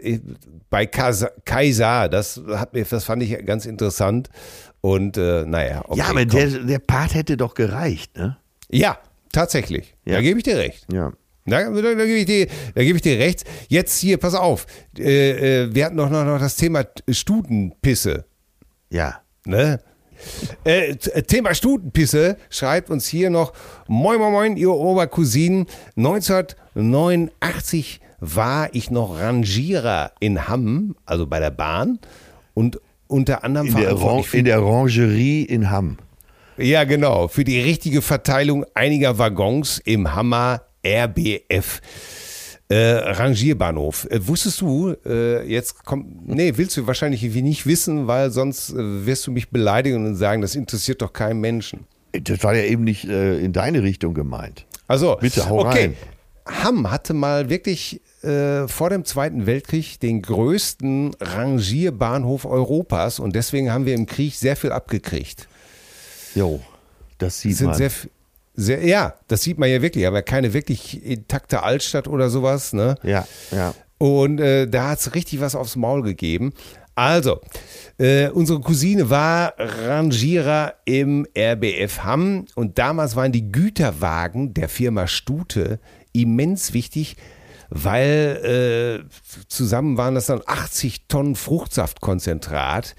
[0.70, 4.30] bei Kaiser, das hat mir, das fand ich ganz interessant.
[4.82, 6.00] Und äh, naja, okay.
[6.00, 6.40] ja, aber komm.
[6.40, 8.38] der, der Part hätte doch gereicht, ne?
[8.70, 8.98] ja,
[9.32, 9.96] tatsächlich.
[10.06, 10.22] Da Ja.
[10.22, 10.86] gebe ich dir recht.
[10.92, 11.12] Ja.
[11.46, 13.46] Da, da, da gebe ich, dir- da gebe ich dir recht.
[13.70, 14.66] Jetzt hier, pass auf.
[15.00, 18.26] Äh, äh, wir hatten doch noch, noch das Thema Stutenpisse.
[18.90, 19.22] Ja.
[19.46, 19.80] Ne?
[20.66, 23.54] Äh, t- Thema Stutenpisse schreibt uns hier noch:
[23.88, 25.68] Moin, moin, moin, ihr Obercousinen.
[26.88, 32.00] 1989 war ich noch Rangierer in Hamm, also bei der Bahn.
[32.54, 35.98] Und unter anderem In der, Ran verantwortlich für in der Rangerie in Hamm.
[36.58, 37.28] Ja, genau.
[37.28, 41.82] Für die richtige Verteilung einiger Waggons im Hammer RBF.
[42.70, 44.08] Äh, Rangierbahnhof.
[44.10, 48.72] Äh, wusstest du, äh, jetzt kommt, nee, willst du wahrscheinlich irgendwie nicht wissen, weil sonst
[48.72, 51.86] äh, wirst du mich beleidigen und sagen, das interessiert doch keinen Menschen.
[52.12, 54.66] Das war ja eben nicht äh, in deine Richtung gemeint.
[54.88, 55.80] Also, Bitte, hau okay.
[55.80, 55.98] rein.
[56.46, 63.72] Hamm hatte mal wirklich äh, vor dem Zweiten Weltkrieg den größten Rangierbahnhof Europas und deswegen
[63.72, 65.48] haben wir im Krieg sehr viel abgekriegt.
[66.38, 66.60] Jo,
[67.18, 67.76] das sieht sind man.
[67.76, 67.92] sehr,
[68.54, 72.96] sehr, ja, das sieht man ja wirklich, aber keine wirklich intakte Altstadt oder sowas, ne?
[73.04, 73.74] ja, ja.
[74.00, 76.54] Und äh, da hat es richtig was aufs Maul gegeben.
[76.94, 77.42] Also,
[77.98, 85.08] äh, unsere Cousine war Rangierer im RBF Hamm und damals waren die Güterwagen der Firma
[85.08, 85.80] Stute
[86.14, 87.18] immens wichtig,
[87.70, 89.10] weil äh,
[89.48, 92.96] zusammen waren das dann 80 Tonnen Fruchtsaftkonzentrat,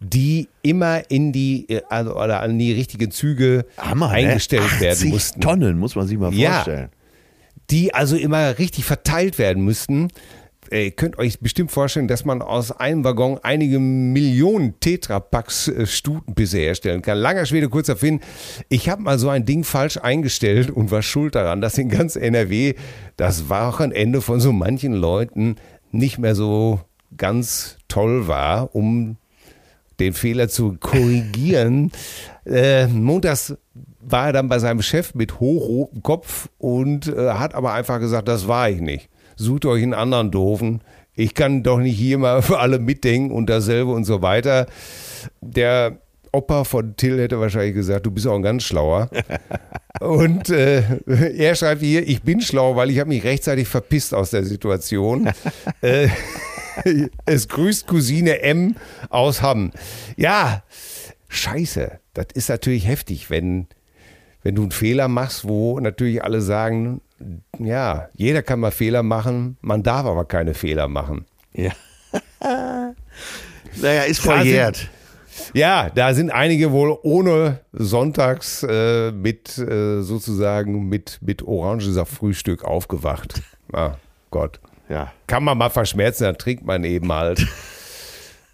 [0.00, 4.80] die immer in die äh, also, oder an die richtigen Züge Hammer, eingestellt ne?
[4.80, 6.54] werden 80 mussten Tonnen, muss man sich mal Ja.
[6.54, 6.90] vorstellen.
[7.70, 10.08] die also immer richtig verteilt werden müssten.
[10.72, 16.58] Ihr könnt euch bestimmt vorstellen, dass man aus einem Waggon einige Millionen Tetrapacks äh, Stutenpisse
[16.58, 17.18] herstellen kann.
[17.18, 18.20] Langer Schwede, kurzer Finn.
[18.70, 22.16] Ich habe mal so ein Ding falsch eingestellt und war schuld daran, dass in ganz
[22.16, 22.74] NRW
[23.18, 25.56] das Wochenende von so manchen Leuten
[25.90, 26.80] nicht mehr so
[27.18, 29.18] ganz toll war, um
[30.00, 31.92] den Fehler zu korrigieren.
[32.46, 33.54] äh, montags
[34.00, 38.26] war er dann bei seinem Chef mit hochrotem Kopf und äh, hat aber einfach gesagt,
[38.26, 39.10] das war ich nicht.
[39.36, 40.82] Sucht euch einen anderen Doofen.
[41.14, 44.66] Ich kann doch nicht hier mal für alle mitdenken und dasselbe und so weiter.
[45.40, 45.98] Der
[46.32, 49.10] Opa von Till hätte wahrscheinlich gesagt, du bist auch ein ganz schlauer.
[50.00, 54.30] Und äh, er schreibt hier, ich bin schlau, weil ich habe mich rechtzeitig verpisst aus
[54.30, 55.30] der Situation.
[55.82, 56.08] äh,
[57.26, 58.76] es grüßt Cousine M
[59.10, 59.70] aus Hamm.
[60.16, 60.64] Ja,
[61.28, 62.00] scheiße.
[62.14, 63.66] Das ist natürlich heftig, wenn,
[64.42, 67.02] wenn du einen Fehler machst, wo natürlich alle sagen,
[67.58, 71.26] ja, jeder kann mal Fehler machen, man darf aber keine Fehler machen.
[71.52, 71.72] Ja.
[73.80, 74.88] naja, ist verjährt.
[75.54, 83.40] Ja, da sind einige wohl ohne Sonntags äh, mit äh, sozusagen mit, mit Orangensaft-Frühstück aufgewacht.
[83.74, 83.96] Ah,
[84.30, 84.60] Gott.
[84.90, 85.14] Ja.
[85.26, 87.38] Kann man mal verschmerzen, dann trinkt man eben halt.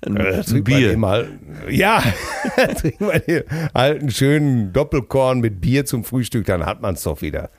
[0.06, 1.00] Ein, Äh, ein Man Bier.
[1.00, 1.28] halt,
[1.70, 2.00] ja,
[2.80, 3.44] trinkt man hier
[3.74, 7.50] halt einen schönen Doppelkorn mit Bier zum Frühstück, dann hat man es doch wieder.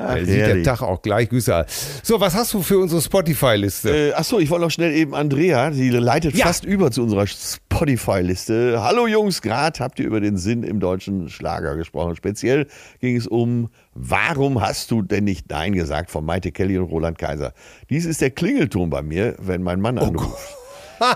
[0.00, 0.62] Ach, sieht der.
[0.62, 1.66] Tag auch gleich güßer.
[2.04, 4.10] So, was hast du für unsere Spotify-Liste?
[4.10, 6.46] Äh, achso, ich wollte noch schnell eben Andrea, die leitet Ja.
[6.46, 8.80] fast über zu unserer Spotify-Liste.
[8.80, 12.14] Hallo Jungs, gerade habt ihr über den Sinn im deutschen Schlager gesprochen.
[12.14, 12.68] Speziell
[13.00, 17.18] ging es um Warum hast du denn nicht Nein gesagt von Maite Kelly und Roland
[17.18, 17.52] Kaiser.
[17.90, 20.56] Dies ist der Klingelton bei mir, wenn mein Mann anruft.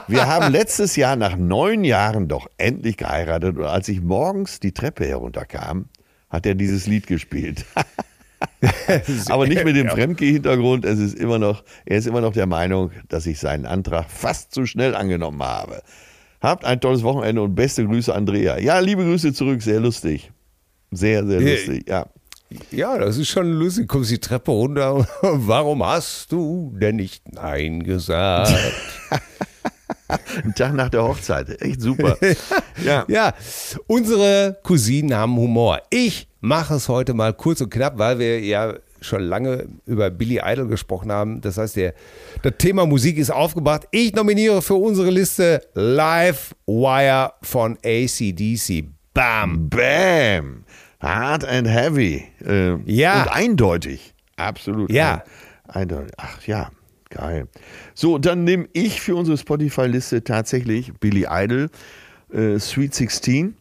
[0.09, 4.73] Wir haben letztes Jahr nach neun Jahren doch endlich geheiratet und als ich morgens die
[4.73, 5.87] Treppe herunterkam,
[6.31, 7.65] hat er dieses Lied gespielt.
[9.29, 10.85] Aber nicht mit dem Fremdgeh-Hintergrund.
[10.85, 14.53] Es ist immer noch, er ist immer noch der Meinung, dass ich seinen Antrag fast
[14.53, 15.83] zu schnell angenommen habe.
[16.41, 18.59] Habt ein tolles Wochenende und beste Grüße, Andrea.
[18.59, 20.33] Ja, liebe Grüße zurück, sehr lustig.
[20.91, 22.07] Sehr, sehr lustig, ja.
[22.71, 23.89] Ja, das ist schon lustig.
[23.89, 25.07] Kommst die Treppe runter.
[25.23, 28.53] Warum hast du denn nicht Nein gesagt?
[30.45, 32.17] Ein Tag nach der Hochzeit, echt super.
[32.85, 33.35] Ja, ja,
[33.87, 35.81] unsere Cousinen haben Humor.
[35.91, 40.41] Ich mache es heute mal kurz und knapp, weil wir ja schon lange über Billy
[40.45, 41.41] Idol gesprochen haben.
[41.41, 41.95] Das heißt, der,
[42.43, 43.87] das Thema Musik ist aufgebracht.
[43.91, 48.85] Ich nominiere für unsere Liste Live Wire von ACDC.
[49.15, 49.69] Bam.
[49.69, 50.65] Bam.
[51.01, 52.25] Hard and heavy.
[52.45, 53.23] Äh, Ja.
[53.23, 54.15] Und eindeutig.
[54.37, 54.91] Absolut.
[54.91, 55.25] Ja.
[55.69, 56.13] Eindeutig.
[56.17, 56.71] Ach ja,
[57.15, 57.49] geil.
[57.95, 61.71] So, dann nehme ich für unsere Spotify-Liste tatsächlich Billy Idol,
[62.33, 63.57] äh, Sweet 16.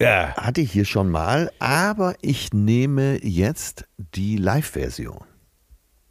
[0.00, 0.34] Ja.
[0.36, 5.18] Hatte ich hier schon mal, aber ich nehme jetzt die Live-Version.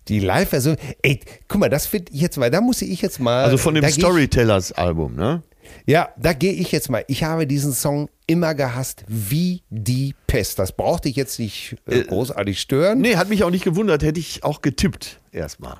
[0.10, 0.78] Die Live-Version.
[1.01, 3.43] Ey, guck mal, das finde ich jetzt mal, da muss ich jetzt mal.
[3.43, 5.43] Also von dem Storytellers-Album, ne?
[5.86, 7.03] Ja, da gehe ich jetzt mal.
[7.08, 10.60] Ich habe diesen Song immer gehasst wie die Pest.
[10.60, 12.99] Das brauchte ich jetzt nicht äh, großartig stören.
[12.99, 15.78] Nee, hat mich auch nicht gewundert, hätte ich auch getippt erstmal.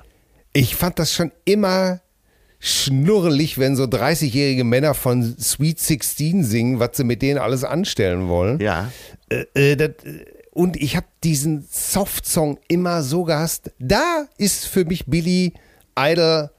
[0.52, 2.00] Ich fand das schon immer
[2.60, 8.28] schnurrelig, wenn so 30-jährige Männer von Sweet 16 singen, was sie mit denen alles anstellen
[8.28, 8.60] wollen.
[8.60, 8.90] Ja.
[9.28, 13.70] Äh, äh, das, äh, und ich habe diesen Soft-Song immer so gehasst.
[13.78, 15.52] Da ist für mich Billy
[15.96, 16.50] Idol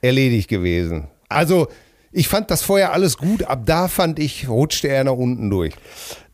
[0.00, 1.08] erledigt gewesen.
[1.28, 1.66] Also,
[2.12, 5.74] ich fand das vorher alles gut, ab da fand ich, rutschte er nach unten durch.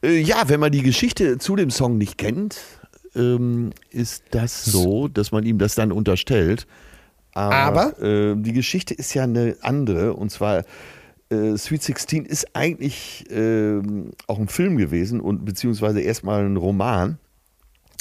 [0.03, 2.57] Äh, ja, wenn man die Geschichte zu dem Song nicht kennt,
[3.15, 6.67] ähm, ist das so, dass man ihm das dann unterstellt.
[7.33, 8.01] Aber?
[8.01, 10.65] äh, die Geschichte ist ja eine andere und zwar
[11.31, 17.19] äh, Sweet 16 ist eigentlich ähm, auch ein Film gewesen und beziehungsweise erstmal ein Roman.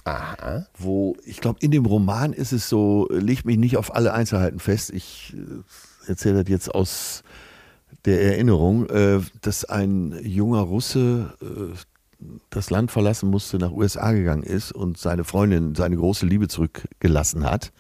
[0.06, 0.66] Aha.
[0.78, 4.14] wo ich glaube, in dem Roman ist es so, äh, legt mich nicht auf alle
[4.14, 4.90] Einzelheiten fest.
[4.90, 7.24] Ich äh, erzähle das jetzt aus
[8.04, 11.78] der Erinnerung, äh, dass ein junger Russe äh,
[12.50, 17.44] das Land verlassen musste, nach USA gegangen ist und seine Freundin, seine große Liebe zurückgelassen
[17.50, 17.72] hat.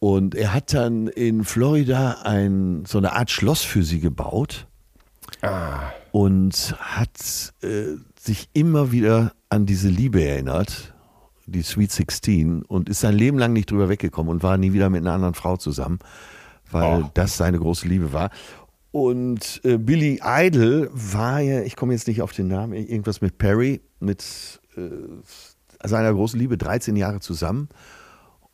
[0.00, 4.66] Und er hat dann in Florida ein, so eine Art Schloss für sie gebaut
[6.12, 10.94] und hat äh, sich immer wieder an diese Liebe erinnert,
[11.46, 14.90] die Sweet 16, und ist sein Leben lang nicht drüber weggekommen und war nie wieder
[14.90, 15.98] mit einer anderen Frau zusammen,
[16.70, 17.10] weil Oh.
[17.14, 18.30] das seine große Liebe war.
[19.04, 23.38] Und äh, Billy Idol war ja, ich komme jetzt nicht auf den Namen, irgendwas mit
[23.38, 27.68] Perry, mit äh, seiner großen Liebe 13 Jahre zusammen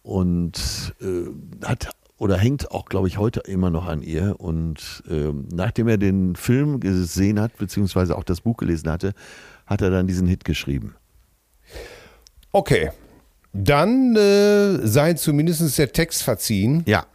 [0.03, 4.37] und äh, hat oder hängt auch, glaube ich, heute immer noch an ihr.
[4.39, 9.15] Und ähm, nachdem er den Film gesehen hat, beziehungsweise auch das Buch gelesen hatte,
[9.67, 10.95] hat er dann diesen Hit geschrieben.
[12.53, 12.91] Okay.
[13.53, 16.83] Dann äh, sei zumindest der Text verziehen.
[16.87, 17.07] Ja.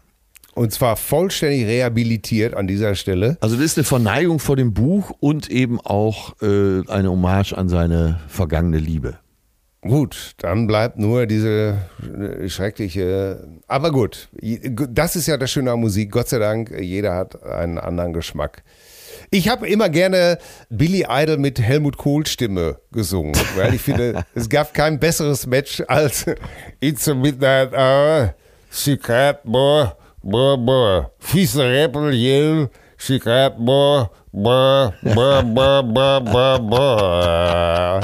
[0.59, 3.37] Und zwar vollständig rehabilitiert an dieser Stelle.
[3.39, 7.69] Also das ist eine Verneigung vor dem Buch und eben auch äh, eine Hommage an
[7.69, 9.19] seine vergangene Liebe.
[9.79, 13.47] Gut, dann bleibt nur diese äh, schreckliche.
[13.69, 14.27] Aber gut,
[14.89, 16.11] das ist ja das Schöne an Musik.
[16.11, 18.61] Gott sei Dank, jeder hat einen anderen Geschmack.
[19.31, 20.39] Ich habe immer gerne
[20.69, 25.81] Billy Idol mit Helmut Kohl Stimme gesungen, weil ich finde, es gab kein besseres Match
[25.87, 26.25] als
[26.81, 28.35] It's a Midnight Hour,
[28.69, 31.11] she can't more, more, more.
[31.19, 38.01] She's a rebel, yell, can't more, more, more, more, more, more, more.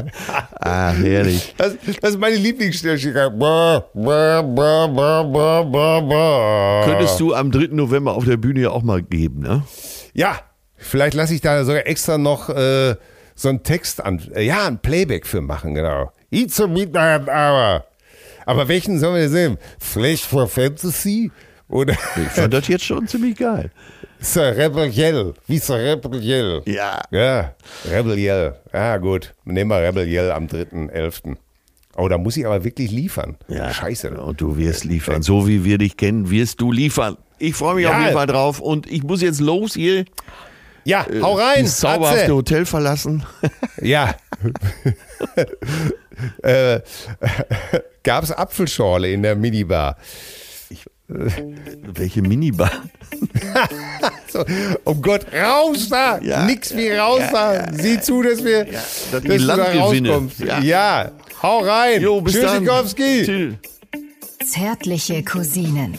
[0.62, 1.54] Ah, herrlich.
[1.58, 2.98] Das, das ist meine Lieblingsstelle.
[2.98, 6.86] Can't more, more, more, more, more, more, more.
[6.86, 7.68] Könntest du am 3.
[7.72, 9.64] November auf der Bühne ja auch mal geben, ne?
[10.14, 10.40] Ja,
[10.78, 12.96] vielleicht lasse ich da sogar extra noch äh,
[13.36, 16.12] so einen Text an, äh, ja, ein Playback für machen, genau.
[16.32, 17.84] It's a midnight hour.
[18.46, 19.58] Aber welchen sollen wir sehen?
[19.80, 21.32] Flash for Fantasy?
[21.70, 23.72] Oder Ich fand das jetzt schon ziemlich geil.
[24.20, 25.34] Sir Rebel Yell?
[25.48, 26.62] Wie Sir Rebel Yell?
[26.66, 27.02] Ja.
[27.12, 27.54] Ja,
[27.90, 28.56] Rebel Yell.
[28.74, 29.34] Ja, gut.
[29.46, 31.36] Nehmen wir Rebel Yell am 3.11.
[31.98, 33.38] Oh, da muss ich aber wirklich liefern.
[33.48, 33.74] Ja.
[33.74, 34.12] Scheiße.
[34.12, 35.22] Und du wirst liefern.
[35.22, 37.18] So wie wir dich kennen, wirst du liefern.
[37.40, 37.94] Ich freue mich Ja.
[37.96, 40.06] auf jeden Fall drauf und ich muss jetzt los hier.
[40.84, 41.64] Ja, hau rein.
[41.64, 42.36] Das zauberhafte Atze.
[42.36, 43.26] Hotel verlassen.
[43.82, 44.16] Ja.
[46.44, 46.80] äh,
[48.04, 49.98] Gab es Apfelschorle in der Minibar?
[51.08, 52.72] Welche Minibar?
[54.28, 54.44] So,
[54.84, 56.20] um Gott, raus da!
[56.22, 56.46] Ja.
[56.46, 57.72] Nix wie raus da!
[57.72, 60.40] Sieh zu, dass wir dass dass du da rauskommst.
[60.40, 60.60] Ja.
[60.60, 61.12] Ja.
[61.42, 62.02] hau rein!
[62.02, 62.34] Jo, bis.
[62.34, 63.24] Tschüssikowski!
[63.24, 63.56] Tschüss.
[64.46, 65.98] Zärtliche Cousinen.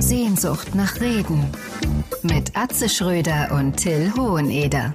[0.00, 1.44] Sehnsucht nach Reden.
[2.22, 4.94] Mit Atze Schröder und Till Hoheneder.